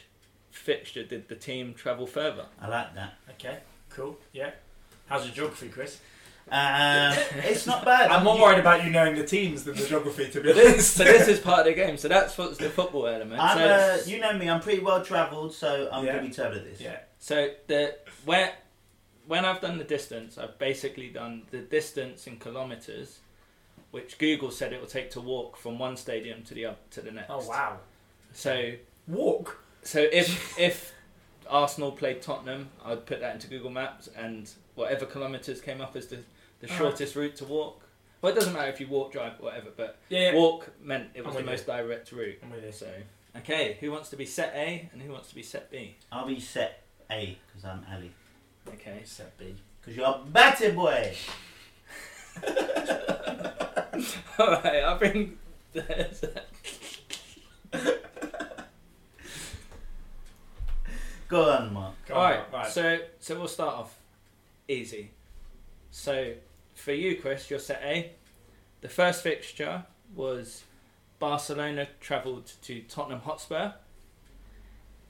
[0.51, 2.45] fixture did the team travel further.
[2.61, 3.13] I like that.
[3.31, 3.59] Okay,
[3.89, 4.17] cool.
[4.33, 4.51] Yeah.
[5.07, 5.99] How's your geography, Chris?
[6.49, 7.13] Um,
[7.43, 8.09] it's not bad.
[8.11, 10.95] I'm more You- worried about you knowing the teams than the geography, to be honest.
[10.95, 11.95] so this is part of the game.
[11.97, 13.39] So that's what's the football element.
[13.41, 14.49] I'm, so, uh, you know me.
[14.49, 16.15] I'm pretty well travelled, so I'm Yeah.
[16.17, 16.81] gonna be terrible at this.
[16.81, 16.97] yeah.
[17.19, 17.95] So the
[18.25, 18.53] where
[19.27, 23.19] when I've done the distance, I've basically done the distance in kilometers,
[23.91, 27.01] which Google said it will take to walk from one stadium to the other to
[27.01, 27.29] the next.
[27.29, 27.77] Oh wow.
[28.33, 28.73] So
[29.07, 29.59] Walk.
[29.83, 30.93] so if if
[31.49, 36.07] Arsenal played Tottenham, I'd put that into Google Maps, and whatever kilometers came up as
[36.07, 36.17] the
[36.59, 36.77] the Alright.
[36.79, 37.83] shortest route to walk.
[38.21, 40.31] Well, it doesn't matter if you walk, drive, whatever, but Yeah.
[40.31, 40.33] yeah.
[40.35, 42.39] walk meant it was the with most direct route.
[42.43, 42.71] I'm with you.
[42.71, 42.91] So
[43.37, 45.97] okay, who wants to be set A and who wants to be set B?
[46.11, 46.81] I'll be set
[47.11, 48.11] A because I'm Ali.
[48.67, 49.01] Okay.
[49.05, 49.55] Set B.
[49.81, 51.13] Because you're a batty boy.
[54.37, 55.37] All right, I'll bring.
[61.29, 61.93] Go on, Mark.
[62.07, 62.67] Go All on, right, right.
[62.67, 63.95] so so we'll start off
[64.67, 65.11] easy.
[65.91, 66.33] So
[66.73, 68.11] for you, Chris, you're set A.
[68.81, 69.83] The first fixture
[70.15, 70.63] was
[71.19, 73.73] Barcelona travelled to Tottenham Hotspur,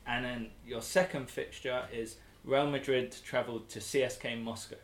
[0.08, 4.78] and then your second fixture is Real Madrid travelled to CSK Moscow.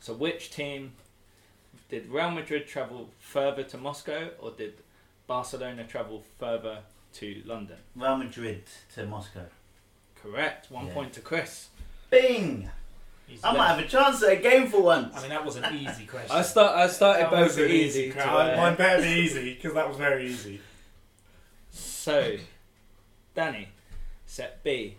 [0.00, 0.92] So which team
[1.88, 4.74] did Real Madrid travel further to Moscow, or did
[5.26, 6.80] Barcelona travel further
[7.14, 7.78] to London?
[7.96, 8.64] Real Madrid
[8.94, 9.46] to Moscow.
[10.22, 10.70] Correct.
[10.70, 10.94] One Yeah.
[10.94, 11.68] point to Chris.
[12.10, 12.70] Bing!
[13.30, 13.40] Easy.
[13.44, 15.14] I might have a chance at a game for once.
[15.14, 16.30] I mean, that was an easy question.
[16.30, 16.76] I start.
[16.76, 18.10] I started That both was an easy.
[18.10, 18.30] question.
[18.32, 20.60] to, uh, Mine better be easy because that was very easy.
[21.70, 22.36] So,
[23.34, 23.68] Danny,
[24.28, 24.96] set B.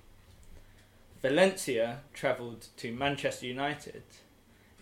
[1.22, 4.04] Valencia travelled to Manchester United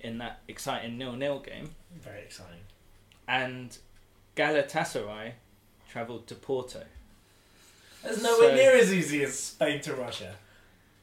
[0.01, 2.61] in that exciting nil-nil game, Very exciting.
[3.27, 3.77] and
[4.35, 5.33] Galatasaray
[5.89, 6.83] travelled to Porto.
[8.03, 10.35] That's nowhere So- near as easy as Spain to Russia.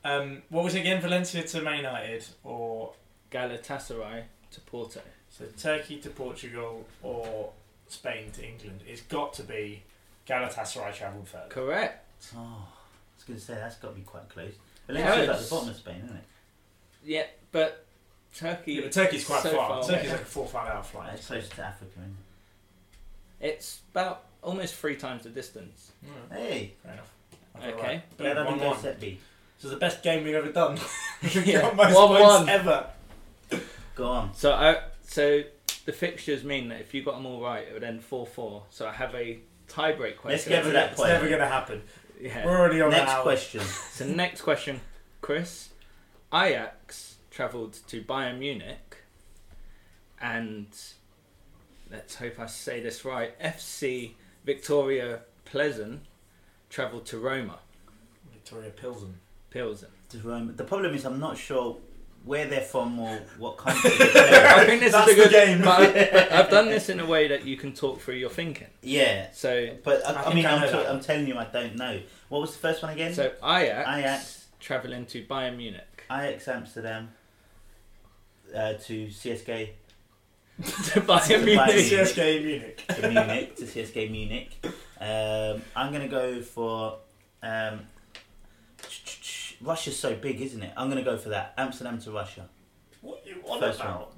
[0.05, 1.01] Um, what was it again?
[1.01, 2.95] Valencia to Man United, or
[3.31, 5.01] Galatasaray to Porto.
[5.31, 7.53] so Turkey to Portugal, or
[7.89, 8.83] Spain to England?
[8.87, 9.83] It's got to be
[10.29, 11.51] Galatasaray travelled first.
[11.51, 12.07] Correct.
[12.37, 12.74] Oh, I
[13.27, 14.53] was going to say that's got to be quite close.
[14.87, 16.25] Valencia's at the bottom of Spain, isn't it?
[17.05, 17.87] Yeah, but
[18.35, 18.73] Turkey.
[18.75, 19.69] Yeah, but Turkey's quite so far.
[19.69, 20.13] far Turkey's away.
[20.13, 21.15] like a four or five hour flight.
[21.15, 22.17] It's closer to Africa, isn't
[23.41, 25.93] It's about almost three times the distance.
[26.05, 26.37] Mm.
[26.37, 27.11] Hey, fair enough.
[27.79, 28.03] Okay.
[28.17, 28.79] Boom, let me one, go one.
[28.81, 29.19] set B.
[29.57, 30.79] This is the best game we've ever done.
[31.45, 32.49] Yeah, Got most one, points one.
[32.51, 32.87] ever.
[33.95, 34.35] Go on.
[34.35, 35.43] So I so
[35.87, 38.65] the fixtures mean that if you got them all right, it would end four four.
[38.69, 40.29] So I have a tiebreak question.
[40.31, 41.83] Let's get rid of that It's never going to happen.
[42.25, 42.47] Yeah.
[42.47, 43.23] We're already on Next hour.
[43.23, 43.61] question.
[43.93, 44.81] So next question,
[45.21, 45.69] Chris.
[46.33, 48.97] Ajax travelled to Bayern Munich,
[50.21, 50.67] and
[51.91, 53.39] let's hope I say this right.
[53.39, 54.13] FC
[54.45, 56.01] Victoria Pleasant
[56.71, 57.59] travelled to Roma,
[58.33, 59.19] Victoria Pilsen.
[59.51, 59.91] Pilsen.
[60.11, 61.77] Just remember- The problem is I'm not sure
[62.25, 65.61] where they're from or what country I think this That's is a good game.
[65.63, 68.31] But, I, but I've done this in a way that you can talk through your
[68.31, 68.69] thinking.
[68.83, 70.91] Yeah, So but I, I I, mean, I I'm, know t- that.
[70.91, 72.01] I'm telling you, I don't know.
[72.31, 73.13] What was the first one again?
[73.13, 74.47] so Ajax, Ajax.
[74.59, 76.05] travelling to Bayern Munich.
[76.11, 77.11] Ajax Amsterdam
[78.55, 79.47] uh, to CSK
[80.63, 81.75] to Bayern Bayern Munich.
[81.75, 81.87] Munich.
[81.93, 82.85] CSK Munich.
[82.89, 84.51] to Munich to CSK Munich.
[85.01, 86.99] Um, I'm gonna go for
[87.43, 87.81] um,
[89.61, 90.73] Russia's so big, isn't it?
[90.77, 91.55] I'm gonna go for that.
[91.59, 92.49] Amsterdam to Russia.
[93.01, 94.15] What are you on First about?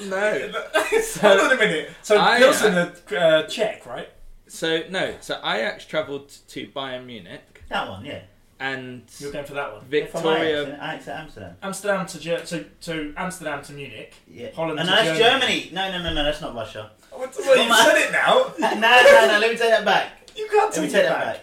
[0.00, 0.52] No.
[1.20, 1.90] Hold on a minute.
[2.02, 4.08] So I- Pilsen are uh, Czech, right?
[4.46, 8.22] So no, so Ajax travelled to Bayern Munich, That one, yeah.
[8.58, 9.84] and you're going for that one.
[9.84, 11.56] Victoria, Ajax at Amsterdam.
[11.62, 14.14] Amsterdam to Ger- so to Amsterdam to Munich.
[14.26, 14.50] Yeah.
[14.54, 15.60] Holland and to that's Germany.
[15.62, 15.70] Germany.
[15.72, 16.90] No, no, no, no, that's not Russia.
[17.10, 18.52] What, well, you said it now.
[18.58, 19.38] no, no, no.
[19.38, 20.12] Let me take that back.
[20.36, 21.40] You can't Let me take that back.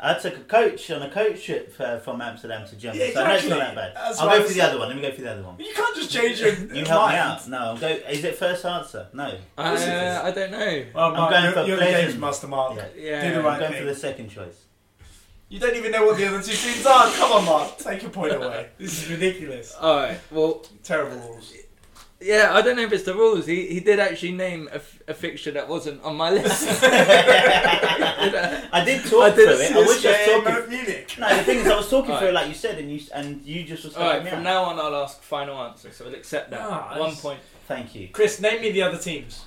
[0.00, 3.22] I took a coach on a coach trip uh, from Amsterdam to Germany, Yeah, so
[3.24, 3.92] I know it's not that bad.
[3.94, 4.88] That's I'll what go I for the other one.
[4.88, 5.56] Let me go for the other one.
[5.58, 7.48] You can't just change your You help me out.
[7.48, 7.86] No, I'll go.
[7.88, 9.06] Is it first answer?
[9.12, 9.24] No.
[9.56, 10.84] uh, I don't know.
[10.94, 12.08] Well, I'm Mark, going you're, for you're the Pleasant.
[12.08, 12.76] games master, Mark.
[12.76, 12.86] Yeah.
[12.96, 13.80] Yeah, Do the I'm right going thing.
[13.82, 14.64] for the second choice.
[15.48, 17.10] You don't even know what the other two teams are.
[17.12, 17.78] Come on, Mark.
[17.78, 18.70] Take your point away.
[18.78, 19.74] This is ridiculous.
[19.80, 20.18] All right.
[20.30, 21.52] Well, Terrible rules.
[22.20, 22.50] Yeah.
[22.52, 23.46] I don't know if it's the rules.
[23.46, 26.66] He he did actually name a, f- a fixture that wasn't on my list.
[26.82, 29.72] I did talk I through it.
[29.72, 30.70] I wish I was CSKA talking.
[30.70, 31.14] Munich.
[31.18, 32.20] No, the thing is, I was talking Alright.
[32.20, 34.24] through it like you said, and you and you just was All right.
[34.24, 34.44] me From out.
[34.44, 35.92] now on, I'll ask final answer.
[35.92, 36.60] So we'll accept that.
[36.60, 37.40] Ah, One that's- point.
[37.68, 38.08] Thank you.
[38.12, 39.46] Chris, name me the other teams.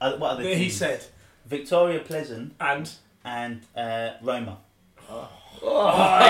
[0.00, 0.76] Uh, what other that he teams?
[0.76, 1.04] said.
[1.46, 2.90] Victoria Pleasant And.
[3.24, 4.58] and uh, Roma.
[5.10, 5.28] Oh,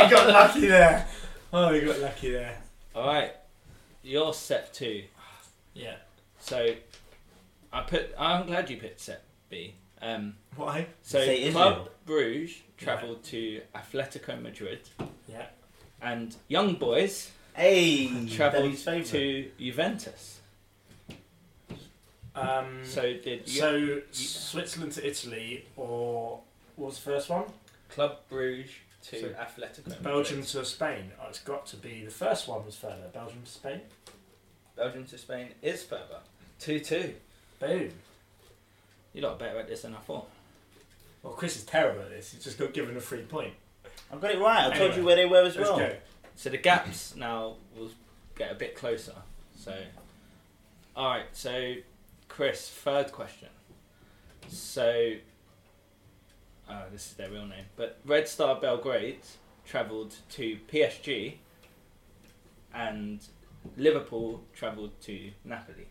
[0.05, 1.07] he got lucky there.
[1.53, 2.59] Oh, he got lucky there.
[2.95, 3.33] All right.
[4.03, 5.05] You're set two.
[5.75, 5.97] Yeah.
[6.39, 6.75] So
[7.73, 8.15] I put.
[8.19, 9.75] I'm glad you picked set B.
[10.01, 10.87] Um, Why?
[11.03, 11.89] so Say Club Israel.
[12.07, 14.81] Bruges travelled to Atletico Madrid,
[15.29, 15.47] Yeah.
[16.01, 19.07] and Young Boys Hey, travelled Danny's favourite.
[19.07, 20.41] to Juventus.
[22.35, 26.43] Um, So did you- so Switzerland to Italy, or
[26.77, 27.45] what was the first one?
[27.91, 28.71] Club Bruges
[29.03, 30.03] to So Atletico Madrid.
[30.03, 31.13] Belgium to Spain.
[31.21, 33.09] Oh, it's got to be the first one was further.
[33.13, 33.83] Belgium to Spain.
[34.77, 36.19] Belgium to Spain is further.
[36.59, 37.15] Two two.
[37.61, 37.91] Boom.
[39.13, 40.29] You lot are better at this than I thought.
[41.23, 42.33] Well, Chris is terrible at this.
[42.33, 43.55] He's just got given a free point.
[44.13, 44.73] I got it right.
[44.73, 45.79] I told you where they were as Let's well.
[45.79, 45.95] go.
[46.37, 47.91] So the gaps now will
[48.37, 49.15] get a bit closer.
[49.57, 49.77] So,
[50.97, 51.27] all right.
[51.33, 51.75] So,
[52.29, 53.49] Chris, third question.
[54.49, 55.13] So,
[56.69, 59.21] oh, this is their real name, but Red Star Belgrade
[59.65, 61.35] travelled to PSG,
[62.75, 63.21] and
[63.77, 65.87] Liverpool travelled to Napoli.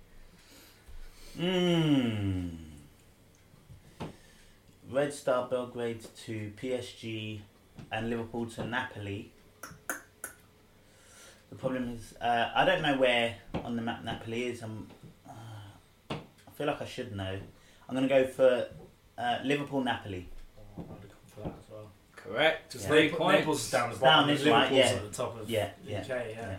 [1.38, 2.49] Hmm.
[4.89, 7.39] Red Star Belgrade to PSG
[7.91, 9.32] and Liverpool to Napoli.
[11.49, 14.61] The problem is, uh, I don't know where on the map Napoli is.
[14.63, 14.88] I'm,
[15.28, 15.34] uh,
[16.11, 17.39] I feel like I should know.
[17.88, 18.67] I'm going to go for
[19.17, 20.28] uh, Liverpool Napoli.
[20.78, 21.91] Oh, I'd have gone for that as well.
[22.15, 22.72] Correct.
[22.74, 23.39] Just Three Naples, points.
[23.39, 24.19] Naples is down the It's bottom.
[24.22, 24.84] down and this right, yeah.
[24.86, 26.07] at the top of Yeah, the yeah, UK.
[26.09, 26.26] Yeah.
[26.38, 26.57] yeah.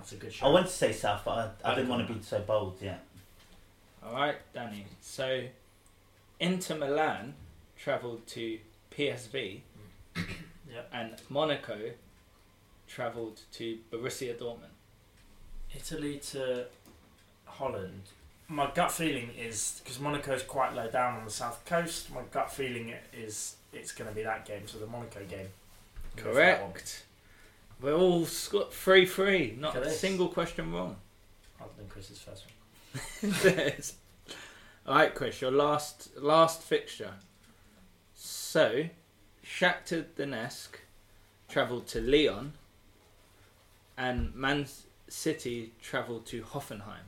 [0.00, 0.52] That's a good I shot.
[0.52, 1.30] wanted to say South, but
[1.64, 2.76] I, I I'd didn't want to be so bold.
[2.80, 2.96] Yeah.
[4.04, 4.86] All right, Danny.
[5.00, 5.42] So,
[6.40, 7.34] Inter Milan
[7.76, 8.58] travelled to
[8.90, 9.60] PSV,
[10.16, 10.90] Yep.
[10.92, 11.78] and Monaco
[12.88, 14.74] travelled to Borussia Dortmund.
[15.74, 16.66] Italy to
[17.44, 18.02] Holland.
[18.48, 22.10] My gut feeling is because Monaco's quite low down on the south coast.
[22.12, 25.48] My gut feeling is it's going to be that game, so the Monaco game.
[26.16, 26.60] Go for that.
[26.60, 27.04] Correct.
[27.80, 30.96] We're all sc- three three, not a single question wrong.
[31.60, 32.54] Other than Chris's first one.
[34.86, 37.12] All right, Chris, your last last fixture.
[38.14, 38.84] So,
[39.44, 40.68] Shakhtar Donetsk
[41.48, 42.54] travelled to Lyon,
[43.96, 44.66] and Man
[45.08, 47.06] City travelled to Hoffenheim.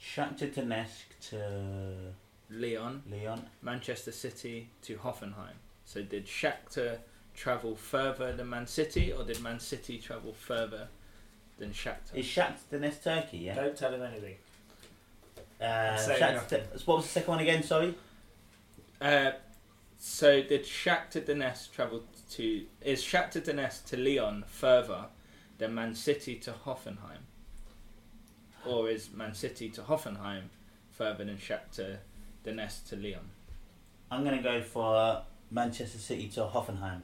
[0.00, 2.14] Shakhtar Donetsk to
[2.50, 3.46] Lyon, Leon.
[3.62, 5.56] Manchester City to Hoffenheim.
[5.84, 6.98] So did Shakhtar
[7.34, 10.88] travel further than Man City, or did Man City travel further
[11.58, 12.14] than Shakhtar?
[12.14, 13.38] Is Shakhtar Donetsk Turkey?
[13.38, 13.54] Yeah.
[13.54, 14.36] Don't tell him anything.
[15.60, 17.62] Uh, Say Shakhtar, what was the second one again?
[17.62, 17.94] Sorry.
[19.00, 19.32] Uh,
[19.98, 22.02] so did Shakhtar Donetsk travel
[22.32, 22.64] to?
[22.82, 25.06] Is Shakhtar Donetsk to Lyon further
[25.58, 27.24] than Man City to Hoffenheim,
[28.66, 30.44] or is Man City to Hoffenheim
[30.90, 31.98] further than Shakhtar
[32.44, 33.30] Donetsk to Lyon?
[34.10, 37.00] I'm gonna go for Manchester City to Hoffenheim.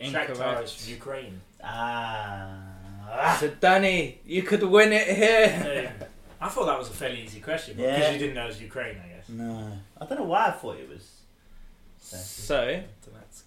[0.00, 0.64] Shakhtar Incorrect.
[0.64, 1.40] is Ukraine.
[1.62, 3.36] Ah.
[3.38, 5.94] So Danny, you could win it here.
[6.42, 7.94] Um, I thought that was a fairly easy question Yeah.
[7.96, 9.28] because you didn't know it was Ukraine, I guess.
[9.28, 9.70] No,
[10.00, 11.08] I don't know why I thought it was.
[12.00, 12.56] So
[13.04, 13.42] Donetsk.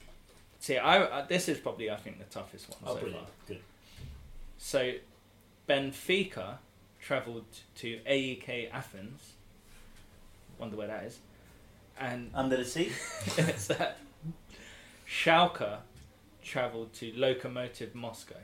[0.59, 3.25] see, I uh, this is probably I think the toughest one Oh, so brilliant.
[3.27, 3.35] far.
[3.49, 3.59] Good.
[4.57, 4.93] So
[5.67, 6.57] Benfica
[7.01, 7.43] travelled
[7.79, 9.33] to AEK Athens.
[10.57, 11.19] Wonder where that is.
[11.99, 12.91] And Under the sea.
[13.37, 13.97] it's that
[15.07, 15.79] Schalke
[16.41, 18.35] travelled to Lokomotiv Moscow.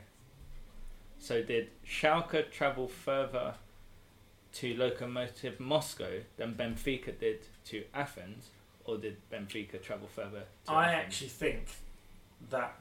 [1.18, 3.54] So did Schalke travel further
[4.54, 8.48] to Lokomotiv Moscow than Benfica did to Athens,
[8.84, 10.42] or did Benfica travel further?
[10.66, 11.04] To I Athens?
[11.04, 11.66] actually think
[12.50, 12.74] that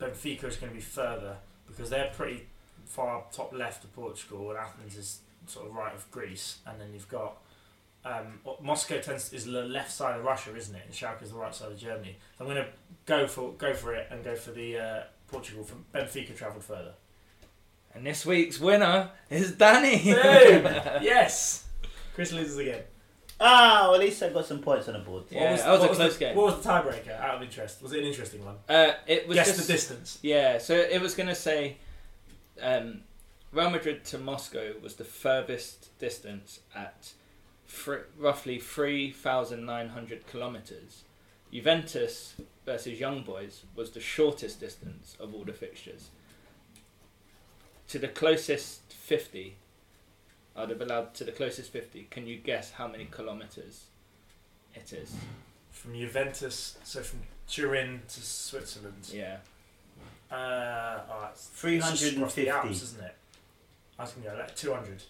[0.00, 1.36] Benfica is going to be further
[1.66, 2.46] because they're pretty
[2.84, 6.88] far top left of Portugal, and Athens is sort of right of Greece, and then
[6.92, 7.36] you've got
[8.04, 10.82] um, Moscow tends is the left side of Russia, isn't it?
[10.84, 12.16] And Schalke is the right side of Germany.
[12.36, 12.70] So I'm going to
[13.06, 15.64] go for go for it and go for the uh, Portugal.
[15.64, 16.92] From Benfica travelled further.
[17.94, 20.04] And this week's winner is Danny.
[20.04, 20.64] Boom!
[21.02, 21.66] yes,
[22.14, 22.82] Chris loses again.
[23.40, 25.24] Ah, well, at least I got some points on the board.
[25.30, 26.36] Yeah, that was a what close the, game.
[26.36, 27.20] What was the tiebreaker?
[27.20, 28.56] Out of interest, was it an interesting one?
[28.68, 30.18] Uh, it was Guess just the distance.
[30.22, 30.58] yeah.
[30.58, 31.76] So it was going to say,
[32.60, 33.02] um,
[33.52, 37.12] Real Madrid to Moscow was the furthest distance at
[37.68, 41.04] fr- roughly three thousand nine hundred kilometers.
[41.52, 42.34] Juventus
[42.66, 46.08] versus Young Boys was the shortest distance of all the fixtures.
[47.88, 49.56] To the closest fifty,
[50.56, 52.08] I'd have allowed to the closest fifty.
[52.10, 53.84] Can you guess how many kilometers
[54.74, 55.14] it is?
[55.70, 59.10] From Juventus, so from Turin to Switzerland.
[59.12, 59.36] Yeah.
[60.30, 63.14] Uh, oh, it's Three it's just hundred and across the Alps, isn't it?
[63.98, 65.02] I was going to go like 200.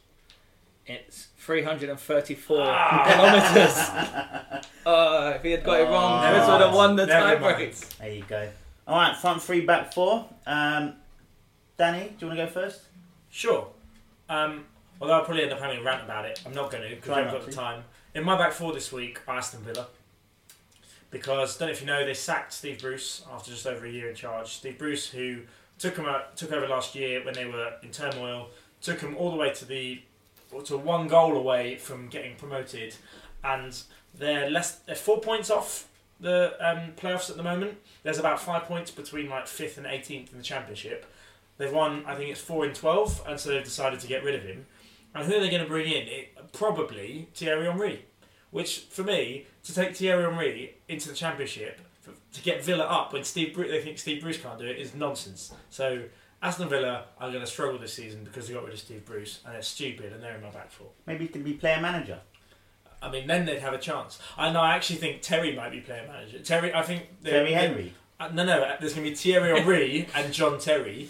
[0.89, 3.05] It's 334 Ah.
[3.07, 4.64] kilometres.
[4.91, 6.74] Oh, if he had got it wrong, Never Chris would have mind.
[6.76, 7.99] won the Never tiebreak.
[7.99, 8.49] There you go.
[8.86, 10.26] All right, front three, back four.
[10.47, 10.95] Um,
[11.76, 12.80] Danny, do you want to go first?
[13.28, 13.68] Sure.
[14.30, 14.64] Um,
[14.99, 16.41] although I'll probably end up having a rant about it.
[16.47, 17.57] I'm not going to because Try I haven't not got the to.
[17.59, 17.84] time.
[18.14, 19.89] In my back four this week, Aston Villa.
[21.11, 24.09] Because, don't know if you know, they sacked Steve Bruce after just over a year
[24.09, 24.49] in charge.
[24.49, 25.41] Steve Bruce, who
[25.78, 28.49] took him out, took over last year when they were in turmoil,
[28.80, 30.01] took him all the way to the
[30.64, 32.96] to one goal away from getting promoted,
[33.44, 33.80] and
[34.14, 35.88] they're less they're four points off
[36.20, 37.78] the um, playoffs at the moment.
[38.03, 41.07] There's about five points between like fifth and eighteenth in the championship.
[41.59, 44.34] They've won, I think it's four in twelve, and so they've decided to get rid
[44.34, 44.66] of him.
[45.14, 46.07] And who are they going to bring in?
[46.09, 48.05] It, probably Thierry Henry,
[48.51, 51.80] which for me to take Thierry Henry into the championship
[52.32, 54.94] to get Villa up when Steve Bruce, they think Steve Bruce can't do it is
[54.94, 55.53] nonsense.
[55.70, 56.05] So
[56.43, 59.41] Aston Villa are going to struggle this season because they got rid of Steve Bruce
[59.45, 60.89] and they're stupid and they're in my back four.
[61.07, 62.20] Maybe you can be player manager.
[63.03, 64.18] I mean, then they'd have a chance.
[64.36, 64.61] I know.
[64.61, 66.39] I actually think Terry might be player manager.
[66.41, 67.95] Terry, I think they- Terry Henry.
[68.20, 68.61] uh, no, no.
[68.80, 71.09] There's going to be Thierry Henry and John Terry.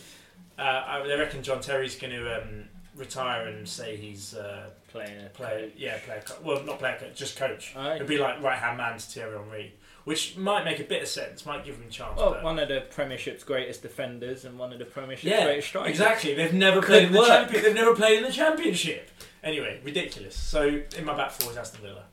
[0.58, 2.64] Uh, I, they reckon John Terry's going to um,
[2.96, 5.68] retire and say he's uh, Player, player.
[5.76, 6.22] Yeah, player.
[6.24, 7.74] Co- well, not player coach, just coach.
[7.76, 7.96] Aye.
[7.96, 9.74] It'd be like right hand man to Thierry Henry,
[10.08, 11.44] which might make a bit of sense.
[11.44, 12.16] Might give him a chance.
[12.16, 15.68] Well, but- one of the Premiership's greatest defenders and one of the Premiership's yeah, greatest
[15.68, 15.90] strikers.
[15.90, 16.32] exactly.
[16.32, 17.28] They've never played in the work.
[17.28, 17.62] champion.
[17.62, 19.10] They've never played in the championship.
[19.44, 20.34] Anyway, ridiculous.
[20.34, 22.04] So in my back four is Aston Villa.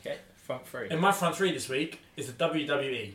[0.00, 0.88] Okay, front three.
[0.90, 3.14] In my front three this week is the WWE.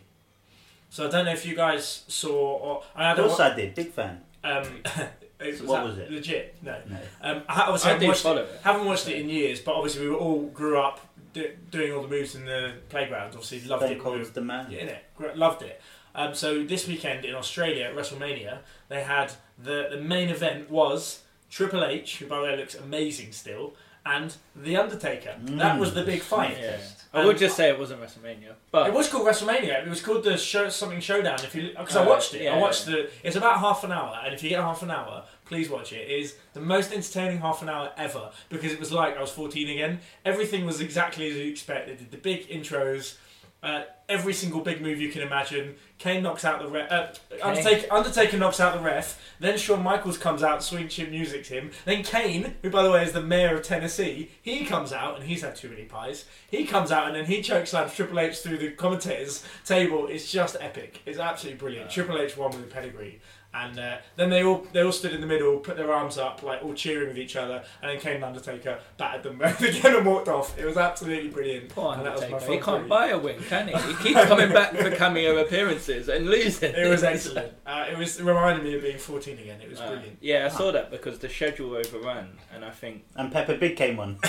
[0.90, 3.76] So I don't know if you guys saw or I Of don't course I did.
[3.76, 4.22] Big fan.
[4.46, 4.64] Um,
[5.42, 6.10] it So was what was it?
[6.12, 6.78] Legit, no.
[6.90, 6.98] No.
[7.22, 8.62] Um, I obviously I haven't watched, it, it.
[8.64, 11.00] haven't watched it in years, but obviously we all grew up
[11.34, 13.28] do, doing all the moves in the playground.
[13.30, 14.04] Obviously loved Stone it.
[14.04, 14.70] when we Cold's the man.
[14.72, 15.82] were in it, Gr- loved it.
[16.14, 18.60] Um, so this weekend in Australia at WrestleMania,
[18.90, 23.32] they had the the main event was Triple H, who by the way looks amazing
[23.32, 23.74] still,
[24.06, 25.36] and The Undertaker.
[25.42, 25.80] That Mm.
[25.80, 26.58] was the big fight.
[26.60, 26.72] Yeah.
[26.72, 26.98] Test.
[27.14, 29.84] I would Um, just say it wasn't WrestleMania, but It was called WrestleMania.
[29.86, 31.36] It was called the show something showdown.
[31.44, 32.96] If you because I Uh, watched it, yeah, I watched yeah.
[32.96, 33.10] the.
[33.24, 36.10] It's about half an hour, and if you get half an hour, please watch it.
[36.10, 39.32] It is the most entertaining half an hour ever because it was like I was
[39.32, 40.00] fourteen again.
[40.24, 42.00] Everything was exactly as you expected.
[42.00, 43.18] They did the big intros.
[43.62, 45.76] Uh, every single big move you can imagine.
[46.00, 46.92] Kane knocks out the ref.
[46.92, 47.08] Uh,
[47.44, 49.22] Undertaker, Undertaker knocks out the ref.
[49.40, 51.70] Then Shawn Michaels comes out, swing chin music's him.
[51.86, 55.26] Then Kane, who by the way is the mayor of Tennessee, he comes out and
[55.26, 56.26] he's had too many pies.
[56.50, 60.08] He comes out and then he chokeslams Triple H through the commentators' table.
[60.08, 61.02] It's just epic.
[61.06, 61.92] It's absolutely brilliant.
[61.92, 63.22] Triple H won with a pedigree.
[63.54, 66.42] And uh, then they all they all stood in the middle, put their arms up,
[66.42, 69.96] like all cheering with each other, and then came the Undertaker battered them both again
[69.98, 70.58] and walked off.
[70.58, 71.68] It was absolutely brilliant.
[71.70, 72.90] poor And that was my Undertaker, he can't three.
[72.90, 73.74] buy a win, can he?
[73.76, 76.74] He keeps coming back for cameo appearances and losing.
[76.74, 77.52] It was excellent.
[77.66, 79.60] Uh, it was it reminded me of being 14 again.
[79.62, 80.18] It was Uh, brilliant.
[80.22, 83.98] yeah, I saw that because the schedule overran, and I think And Pepper Big came
[83.98, 84.18] one.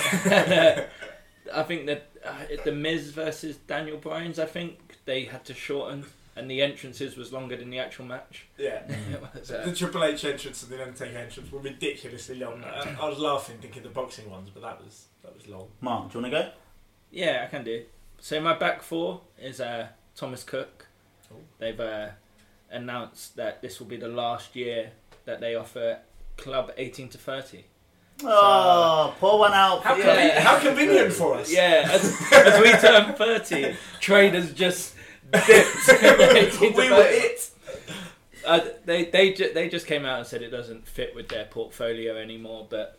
[1.55, 2.33] I think that uh,
[2.65, 6.07] the Miz versus Daniel Bryan's, I think they had to shorten,
[6.37, 8.47] and the entrances was longer than the actual match.
[8.59, 8.83] Yeah.
[8.89, 12.65] It was, uh, The Triple H entrance and the Undertaker entrance were ridiculously long.
[12.65, 15.69] I, I was laughing thinking the boxing ones, but that was that was long.
[15.81, 16.51] Mark, do you want to go?
[17.11, 17.85] yeah, I can do.
[18.21, 20.87] So my back four is uh, Thomas Cook.
[21.33, 21.37] Oh.
[21.59, 22.09] They've uh,
[22.71, 24.93] announced that this will be the last year
[25.25, 25.99] that they offer
[26.37, 27.65] club 18 to 30.
[28.25, 29.83] Oh, pour one out.
[29.83, 30.05] How, Yeah.
[30.05, 31.53] conven- how convenient for us.
[31.53, 34.95] Yeah, as, as we turn 30, traders just dipped.
[34.95, 35.02] 18 to
[35.33, 37.51] we were it.
[38.45, 41.45] Uh, they they ju- they just came out and said it doesn't fit with their
[41.47, 42.67] portfolio anymore.
[42.69, 42.99] But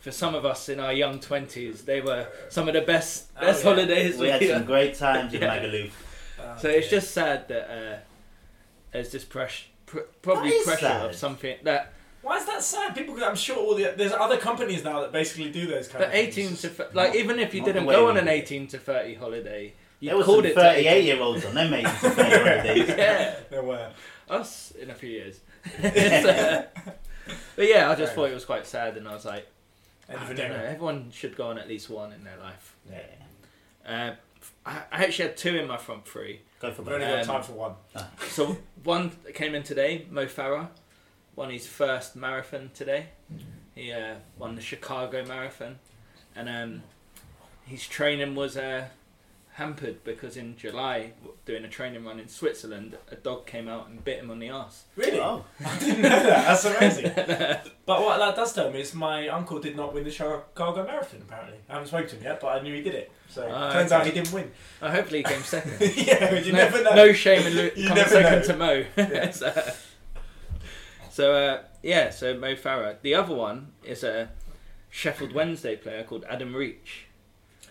[0.00, 3.40] for some of us in our young twenties, they were some of the best Oh,
[3.42, 3.70] best yeah.
[3.70, 4.16] holidays.
[4.18, 5.58] We had we- some great times in Yeah.
[5.58, 5.90] Magaluf.
[6.40, 7.96] Uh, so it's just sad that uh,
[8.92, 11.06] there's this pressure, pr- probably pressure sad.
[11.10, 12.94] of something that Why is that sad?
[12.94, 16.08] People, I'm sure all the there's other companies now that basically do those kind But
[16.08, 16.62] of 18 things.
[16.62, 19.72] to f- like even if you Not didn't go on an 18 to 30 holiday,
[20.00, 21.06] you There was called some it 38 18.
[21.06, 21.86] year olds on them, mate.
[22.00, 22.80] some 30.
[22.88, 23.90] Yeah, There were.
[24.28, 25.40] us in a few years.
[25.80, 26.64] So-
[27.56, 29.46] but yeah, I just Fair thought it was quite sad, and I was like,
[30.08, 32.76] I don't know, everyone should go on at least one in their life.
[32.90, 33.00] Yeah.
[33.86, 34.14] Uh,
[34.66, 36.40] I I actually had two in my front three.
[36.60, 37.74] Go for We've only got Um, time for one.
[38.28, 40.68] So one came in today, Mo Farah,
[41.36, 43.06] won his first marathon today.
[43.74, 45.78] He uh, won the Chicago Marathon,
[46.36, 46.82] and um,
[47.66, 48.88] his training was uh,
[49.54, 51.12] hampered because in July,
[51.46, 54.48] doing a training run in Switzerland, a dog came out and bit him on the
[54.48, 54.84] ass.
[54.96, 55.20] Really?
[55.20, 56.46] Oh, I didn't know that.
[56.46, 57.12] That's amazing.
[57.86, 61.22] but what that does tell me is my uncle did not win the Chicago Marathon.
[61.22, 63.12] Apparently, I haven't spoken to him yet, but I knew he did it.
[63.28, 64.00] So Ah, turns okay.
[64.00, 64.50] out he didn't win.
[64.82, 65.76] Uh, hopefully, he came second.
[65.96, 66.94] yeah, you no, never know.
[66.94, 68.42] no shame in lo- coming never second know.
[68.42, 68.84] to Mo.
[68.96, 69.30] Yeah.
[69.30, 69.72] so
[71.10, 72.96] so, uh, yeah, so Mo Farah.
[73.02, 74.30] The other one is a
[74.90, 77.06] Sheffield Wednesday player called Adam Reach.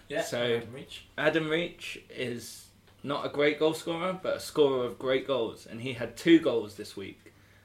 [0.10, 0.22] Yeah.
[0.22, 1.06] So- Adam Reach.
[1.18, 2.68] Adam Reach is
[3.04, 6.40] not a great goal scorer, but a scorer of great goals, and he had two
[6.40, 7.20] goals this week,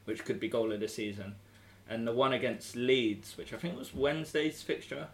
[0.05, 1.35] which could be goal of the season.
[1.89, 5.09] And the one against Leeds, which I think was Wednesday's fixture,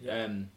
[0.00, 0.24] Yeah.
[0.24, 0.50] um,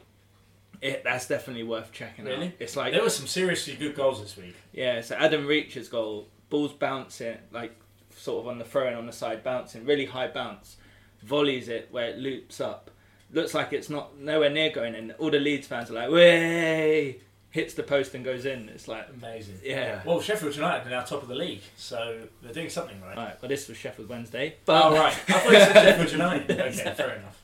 [0.82, 2.32] it that's definitely worth checking out.
[2.32, 2.54] Really?
[2.60, 4.56] It's like there were some seriously good goals this week.
[4.72, 7.76] yeah, so Adam Reach's goal, balls bouncing like
[8.16, 10.78] sort of on the throw and on the side, bouncing really high bounce,
[11.22, 12.90] volleys it where it loops up.
[13.34, 15.12] Looks like it's not nowhere near going in.
[15.14, 17.18] All the Leeds fans are like, "Way!"
[17.50, 18.70] Hits the post and goes in.
[18.70, 19.60] It's like Amazing.
[19.64, 20.02] Yeah.
[20.06, 23.16] Well, Sheffield United are now top of the league, so they're doing something right.
[23.18, 25.14] Right, well, this was Sheffield Wednesday, oh, but Oh right.
[25.14, 26.52] I thought you said Sheffield United.
[26.60, 27.40] Okay, fair enough.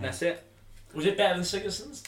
[0.00, 0.44] that's it.
[0.94, 2.02] Was it better than Sigurdsson's?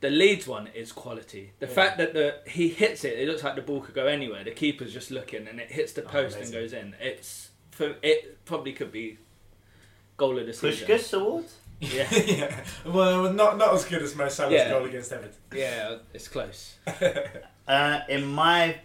[0.00, 1.52] The Leeds one is quality.
[1.58, 1.72] The Yeah.
[1.72, 4.44] fact that the he hits it, it looks like the ball could go anywhere.
[4.44, 6.94] The keeper's just looking, and it hits the Oh, post and goes in.
[7.00, 9.18] It's for it probably could be
[10.16, 10.86] goal of the season.
[10.88, 11.44] Puskás Award?
[11.80, 12.64] Yeah, yeah.
[12.84, 14.70] Well, not not as good as Mo Salah's Yeah.
[14.70, 15.34] goal against Everton.
[15.54, 16.76] yeah, it's close.
[17.68, 18.76] Uh, in my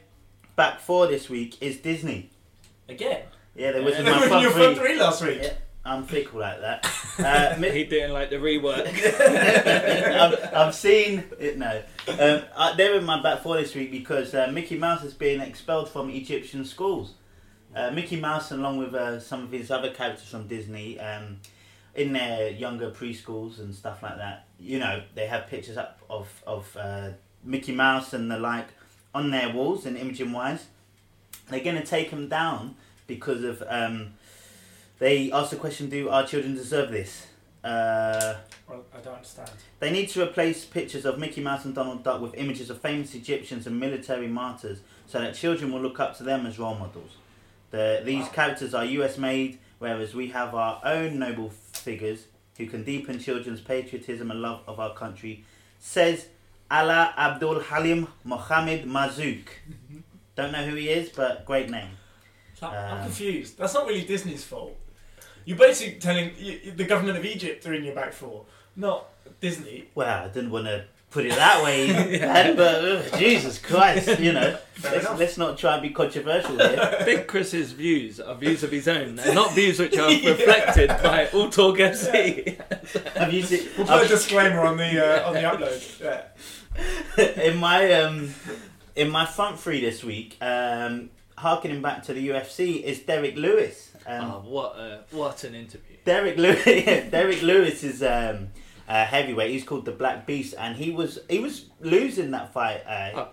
[0.55, 2.31] back four this week is Disney.
[2.89, 3.21] Again.
[3.55, 4.63] Yeah, there was in my They were in front your three.
[4.63, 5.39] front three last week.
[5.43, 5.53] Yeah,
[5.85, 6.87] I'm fickle like that.
[7.19, 8.87] Uh, mi- He doing like the rework.
[8.87, 11.59] I've, I've seen it.
[11.59, 15.13] No, um, uh, they're in my back four this week because uh, Mickey Mouse has
[15.13, 17.13] been expelled from Egyptian schools.
[17.75, 21.37] Uh, Mickey Mouse, along with uh, some of his other characters from Disney, um,
[21.95, 26.27] in their younger preschools and stuff like that, you know, they have pictures up of
[26.47, 27.09] of uh,
[27.43, 28.67] Mickey Mouse and the like
[29.13, 30.65] on their walls and imaging wise.
[31.49, 32.75] They're going to take them down
[33.07, 33.63] because of.
[33.67, 34.13] Um,
[34.99, 37.27] they asked the question: Do our children deserve this?
[37.63, 38.35] Uh,
[38.67, 39.49] Well, I don't understand.
[39.79, 43.13] they need to replace pictures of Mickey Mouse and Donald Duck with images of famous
[43.13, 47.11] Egyptians and military martyrs so that children will look up to them as role models.
[47.71, 48.31] The, these Wow.
[48.31, 52.25] characters are US made, whereas we have our own noble figures
[52.57, 55.43] who can deepen children's patriotism and love of our country,
[55.79, 56.27] says
[56.69, 59.47] Allah Abdul Halim Mohammed Mazouk.
[60.35, 61.89] Don't know who he is, but great name.
[62.61, 63.57] I'm Um, confused.
[63.57, 64.77] That's not really Disney's fault.
[65.45, 68.45] You're basically telling you, the government of Egypt are in your back four,
[68.75, 69.07] not
[69.39, 69.89] Disney.
[69.95, 71.87] Well, I didn't want to put it that way,
[72.19, 74.57] Dad, but ugh, Jesus Christ, you know.
[74.83, 77.01] Let's, let's not try and be controversial here.
[77.05, 81.27] Big Chris's views are views of his own, and not views which are reflected by
[81.27, 82.57] All Talk FC.
[83.15, 83.69] Have you seen?
[83.77, 86.01] We'll put a disclaimer on the uh, on the upload.
[87.17, 87.43] Yeah.
[87.43, 88.33] in my um,
[88.95, 93.91] in my front three this week, um, harkening back to the UFC, is Derrick Lewis.
[94.07, 95.97] Um, oh, what a what an interview!
[96.05, 96.63] Derrick Lewis.
[97.11, 98.47] Derrick Lewis is um,
[98.87, 99.51] a heavyweight.
[99.51, 102.83] He's called the Black Beast, and he was he was losing that fight.
[102.87, 103.27] Uh, Oh,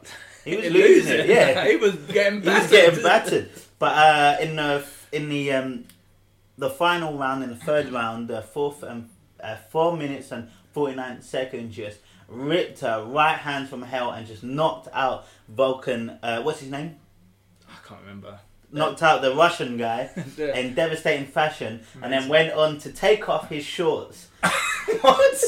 [0.44, 1.26] he was losing it.
[1.28, 2.62] Yeah, he was getting he battered.
[2.62, 3.50] was getting battered.
[3.78, 5.84] But uh, in the in the um,
[6.56, 9.08] the final round, in the third round, the fourth and
[9.42, 14.26] uh, four minutes and forty nine seconds, just ripped her right hand from hell and
[14.26, 16.18] just knocked out Vulcan.
[16.22, 16.96] Uh, what's his name?
[17.68, 18.38] I can't remember.
[18.70, 23.48] Knocked out the Russian guy in devastating fashion, and then went on to take off
[23.48, 24.27] his shorts.
[25.00, 25.44] what?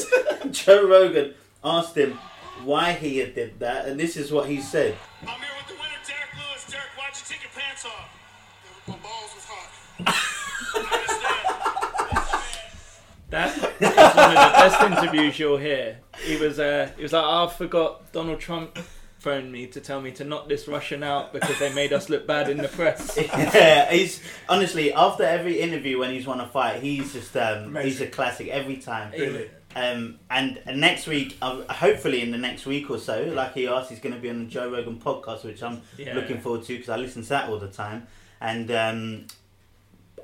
[0.51, 1.33] Joe Rogan
[1.63, 2.17] asked him
[2.63, 4.95] why he had did that, and this is what he said.
[5.21, 6.65] I'm here with the winner, Derrick Lewis.
[6.69, 8.09] Derrick, why'd you take your pants off?
[8.87, 9.71] My balls was hot.
[13.29, 15.99] That is one of the best interviews you'll hear.
[16.21, 18.77] He was, uh, he was like, oh, I forgot Donald Trump
[19.21, 22.25] phoned me to tell me to knock this Russian out because they made us look
[22.25, 23.15] bad in the press.
[23.35, 24.19] yeah, he's
[24.49, 28.47] honestly after every interview when he's won a fight, he's just um, he's a classic
[28.47, 29.11] every time.
[29.11, 29.49] Really?
[29.75, 33.67] Um, and, and next week, uh, hopefully in the next week or so, like he
[33.67, 36.13] asked, he's going to be on the Joe Rogan podcast, which I'm Yeah.
[36.15, 38.07] looking forward to because I listen to that all the time.
[38.41, 39.27] And um,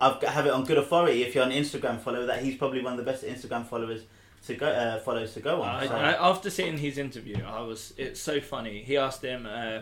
[0.01, 1.23] I've got, have it on good authority.
[1.23, 4.01] If you're an Instagram follower, that he's probably one of the best Instagram followers
[4.47, 5.69] to go uh, follows to go on.
[5.69, 8.83] I, So- I, after seeing his interview, I was it's so funny.
[8.83, 9.81] He asked him, uh,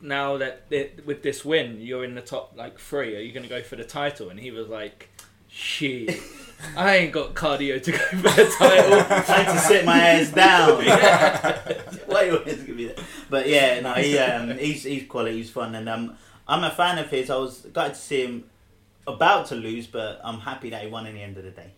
[0.00, 3.44] "Now that it, with this win, you're in the top like three, are you going
[3.44, 5.08] to go for the title?" And he was like,
[5.48, 6.20] "Shit,
[6.76, 10.32] I ain't got cardio to go for the title." I had to sit my ass
[10.32, 10.82] down.
[12.06, 13.00] Why you always give me that?
[13.30, 16.16] But yeah, no, he, um, he's he's quality, he's fun, and um,
[16.48, 17.30] I'm a fan of his.
[17.30, 18.44] I was glad to see him
[19.06, 21.72] about to lose, but I'm happy that he won in the end of the day.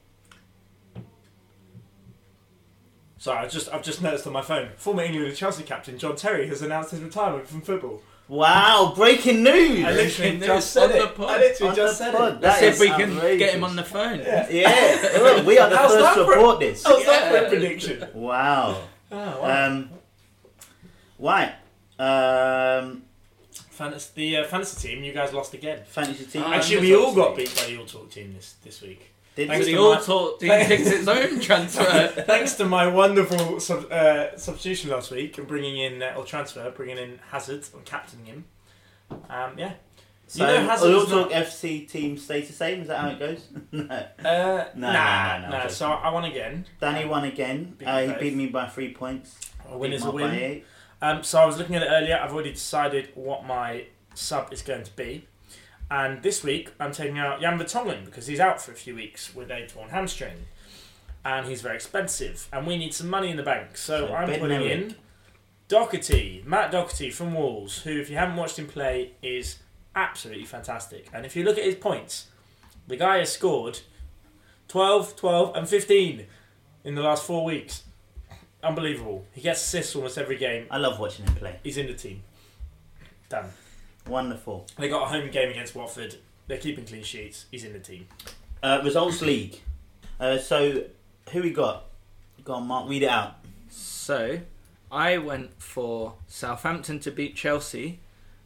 [3.25, 4.69] Sorry, I just I've just noticed on my phone.
[4.77, 8.03] Former England and Chelsea captain John Terry has announced his retirement from football.
[8.29, 9.83] Wow, breaking news!
[9.83, 11.01] I literally news just said on it.
[11.01, 11.31] the pod.
[11.31, 12.33] I literally just said pod.
[12.35, 12.41] it.
[12.43, 13.39] That Let's see if we can outrageous.
[13.39, 14.19] get him on the phone.
[14.19, 16.85] yeah, look, we are the How's first that to for- report this.
[16.85, 18.09] How's that for a prediction?
[18.13, 18.83] Wow.
[19.13, 19.67] Oh, wow.
[19.69, 19.91] Um,
[21.19, 21.55] right.
[21.99, 23.05] Um,
[23.71, 25.81] Fantasy, the uh, fantasy team, you guys lost again.
[25.87, 26.43] fantasy team.
[26.45, 27.23] Ah, Actually, we all obviously.
[27.23, 29.14] got beat by the All Talk team this, this week.
[29.37, 32.07] Did Thanks to the all my- talk its own transfer.
[32.27, 36.71] Thanks to my wonderful sub, uh, substitution last week and bringing in uh, or transfer,
[36.71, 38.45] bringing in Hazard and captaining him.
[39.29, 39.73] Um, yeah.
[40.29, 42.83] So, You know Hazard all is talk not- FC team stays the same.
[42.83, 43.49] Is that how it goes?
[43.73, 43.85] no.
[43.89, 45.67] Uh, No, nah, no, no, no, nah.
[45.69, 46.65] So I won again.
[46.81, 47.75] Danny won again.
[47.77, 49.37] Beat Uh, he beat me by three points.
[49.69, 50.63] A win is a win.
[51.03, 52.17] Um, so I was looking at it earlier.
[52.23, 55.27] I've already decided what my sub is going to be.
[55.91, 59.35] And this week, I'm taking out Jan Vertonghen because he's out for a few weeks
[59.35, 60.47] with a torn hamstring.
[61.25, 62.49] And he's very expensive.
[62.53, 63.77] And we need some money in the bank.
[63.77, 64.95] So, So I'm putting in
[65.69, 69.59] Doherty, Matt Doherty from Wolves, who, if you haven't watched him play, is
[69.97, 71.09] absolutely fantastic.
[71.13, 72.27] And if you look at his points,
[72.87, 73.81] the guy has scored
[74.69, 76.27] 12, 12, and 15
[76.85, 77.85] in the last four weeks.
[78.63, 79.25] Unbelievable.
[79.33, 80.67] He gets assists almost every game.
[80.71, 81.59] I love watching him play.
[81.63, 82.23] He's in the team.
[83.29, 83.51] Done.
[84.07, 84.67] Wonderful.
[84.79, 86.17] They got a home game against Watford.
[86.47, 87.47] They're keeping clean sheets.
[87.51, 88.07] He's in the team.
[88.63, 89.61] Uh, results league.
[90.21, 90.85] Uh, so,
[91.31, 91.87] who we got?
[92.45, 92.89] Go on, Mark.
[92.89, 93.37] Read it out.
[93.71, 94.41] So,
[94.93, 98.01] I went for Southampton to beat Chelsea,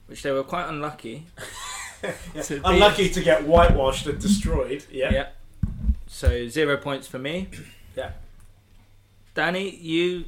[0.06, 1.26] which they were quite unlucky.
[2.02, 2.60] to beat.
[2.64, 4.84] Unlucky to get whitewashed and destroyed.
[4.90, 5.12] Yeah.
[5.12, 5.28] Yeah.
[6.06, 7.48] So zero points for me.
[7.96, 8.12] Yeah.
[9.34, 10.24] Danny, you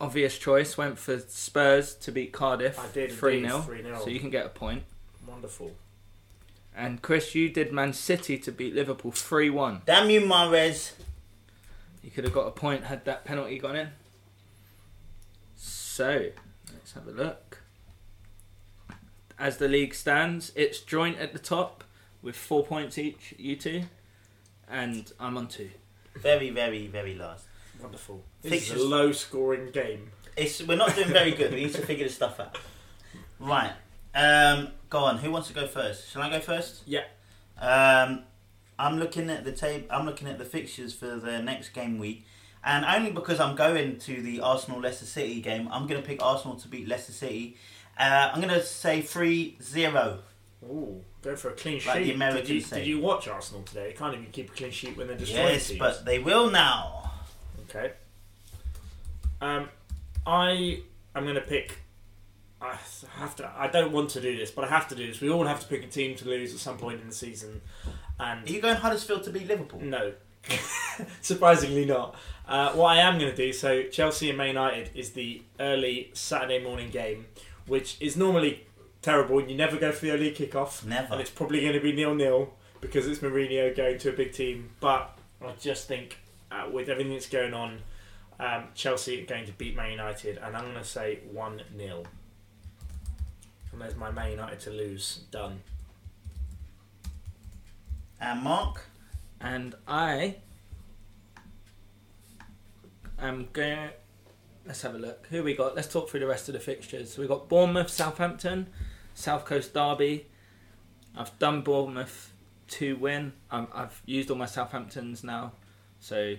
[0.00, 2.78] obvious choice went for Spurs to beat Cardiff.
[2.78, 3.98] I did three indeed, 0 3-0.
[4.04, 4.84] So you can get a point.
[5.26, 5.72] Wonderful.
[6.74, 9.82] And Chris, you did Man City to beat Liverpool three one.
[9.84, 10.92] Damn you, Mahrez.
[12.02, 13.88] You could have got a point had that penalty gone in.
[15.56, 16.30] So
[16.72, 17.62] let's have a look.
[19.38, 21.82] As the league stands, it's joint at the top
[22.22, 23.34] with four points each.
[23.36, 23.82] You two,
[24.68, 25.70] and I'm on two.
[26.14, 27.47] Very, very, very last.
[27.82, 28.24] Wonderful.
[28.42, 30.10] This is a low scoring game.
[30.36, 31.52] It's we're not doing very good.
[31.52, 32.56] We need to figure this stuff out.
[33.40, 33.72] Right.
[34.14, 35.18] Um, go on.
[35.18, 36.10] Who wants to go first?
[36.10, 36.82] Shall I go first?
[36.86, 37.04] Yeah.
[37.60, 38.22] Um,
[38.78, 39.86] I'm looking at the tape.
[39.90, 42.24] I'm looking at the fixtures for the next game week,
[42.64, 46.22] and only because I'm going to the Arsenal Leicester City game, I'm going to pick
[46.22, 47.56] Arsenal to beat Leicester City.
[47.98, 50.18] Uh, I'm going to say 3-0.
[50.64, 52.18] Ooh, go for a clean Like the sheet.
[52.18, 52.78] did, you, say.
[52.78, 53.90] did you watch Arsenal today?
[53.90, 55.78] You can't even keep a clean sheet when they're destroying Yes, teams.
[55.80, 57.07] but they will now.
[57.68, 57.92] Okay.
[59.40, 59.68] Um,
[60.26, 60.82] I
[61.14, 61.78] am going to pick.
[62.60, 62.76] I
[63.18, 63.50] have to.
[63.56, 65.20] I don't want to do this, but I have to do this.
[65.20, 67.60] We all have to pick a team to lose at some point in the season,
[68.18, 69.80] and Are you going Huddersfield to beat Liverpool?
[69.80, 70.12] no,
[71.20, 72.16] surprisingly not.
[72.48, 73.52] Uh, what I am going to do.
[73.52, 77.26] So Chelsea and Man United is the early Saturday morning game,
[77.66, 78.66] which is normally
[79.02, 79.38] terrible.
[79.38, 81.12] and You never go for the early kickoff, Never.
[81.12, 84.32] and it's probably going to be nil nil because it's Mourinho going to a big
[84.32, 84.70] team.
[84.80, 86.18] But I just think
[86.50, 87.80] uh, with everything that's going on,
[88.40, 92.04] um, Chelsea are going to beat Man United, and I'm going to say one 0
[93.72, 95.20] And there's my Man United to lose.
[95.30, 95.60] Done.
[98.20, 98.82] And Mark?
[99.40, 100.36] And I
[103.20, 103.90] am going.
[104.66, 105.26] Let's have a look.
[105.30, 105.74] Who we got?
[105.74, 107.16] Let's talk through the rest of the fixtures.
[107.16, 108.68] We got Bournemouth, Southampton,
[109.14, 110.26] South Coast Derby.
[111.16, 112.32] I've done Bournemouth
[112.68, 113.32] to win.
[113.50, 115.52] Um, I've used all my Southamptons now,
[116.00, 116.36] so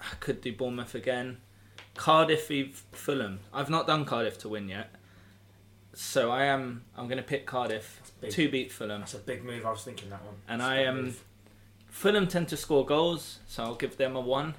[0.00, 1.38] I could do Bournemouth again.
[1.94, 3.40] Cardiff, v Fulham.
[3.54, 4.90] I've not done Cardiff to win yet,
[5.94, 6.84] so I am.
[6.96, 9.00] I'm going to pick Cardiff to beat Fulham.
[9.00, 9.64] That's a big move.
[9.64, 10.34] I was thinking that one.
[10.48, 11.04] And That's I am.
[11.04, 11.24] move.
[11.88, 14.54] Fulham tend to score goals, so I'll give them a one.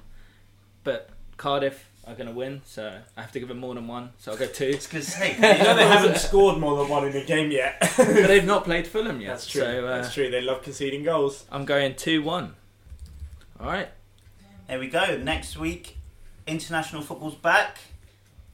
[0.82, 4.10] But Cardiff are going to win, so I have to give them more than one,
[4.18, 4.64] so I'll go two.
[4.64, 5.34] It's cuz say.
[5.34, 7.76] You know they haven't scored more than one in a game yet.
[7.96, 9.60] but they've not played Fulham yet, That's true.
[9.62, 10.28] so uh, That's true.
[10.30, 11.44] They love conceding goals.
[11.52, 12.56] I'm going two one.
[13.60, 13.88] All right.
[14.68, 15.16] There we go.
[15.18, 15.96] Next week,
[16.46, 17.78] international football's back.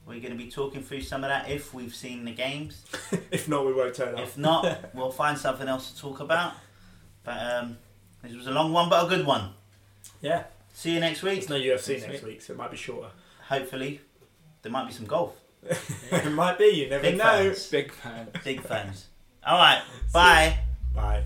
[0.07, 2.83] We're going to be talking through some of that if we've seen the games.
[3.31, 4.21] if not, we won't turn up.
[4.21, 6.53] If not, we'll find something else to talk about.
[7.23, 7.77] But um,
[8.23, 9.49] this was a long one, but a good one.
[10.21, 10.43] yeah,
[10.73, 11.45] See you next week.
[11.45, 13.09] there's no UFC Next next week, so it might be shorter.
[13.47, 14.01] Hopefully,
[14.61, 15.35] there might be some golf.
[15.63, 16.65] it might be.
[16.65, 17.23] You never Big know.
[17.23, 17.67] fans.
[17.67, 18.27] Big fan.
[18.43, 19.07] Big fans.
[19.45, 19.81] All right.
[20.13, 20.59] Bye.
[20.93, 21.23] Bye.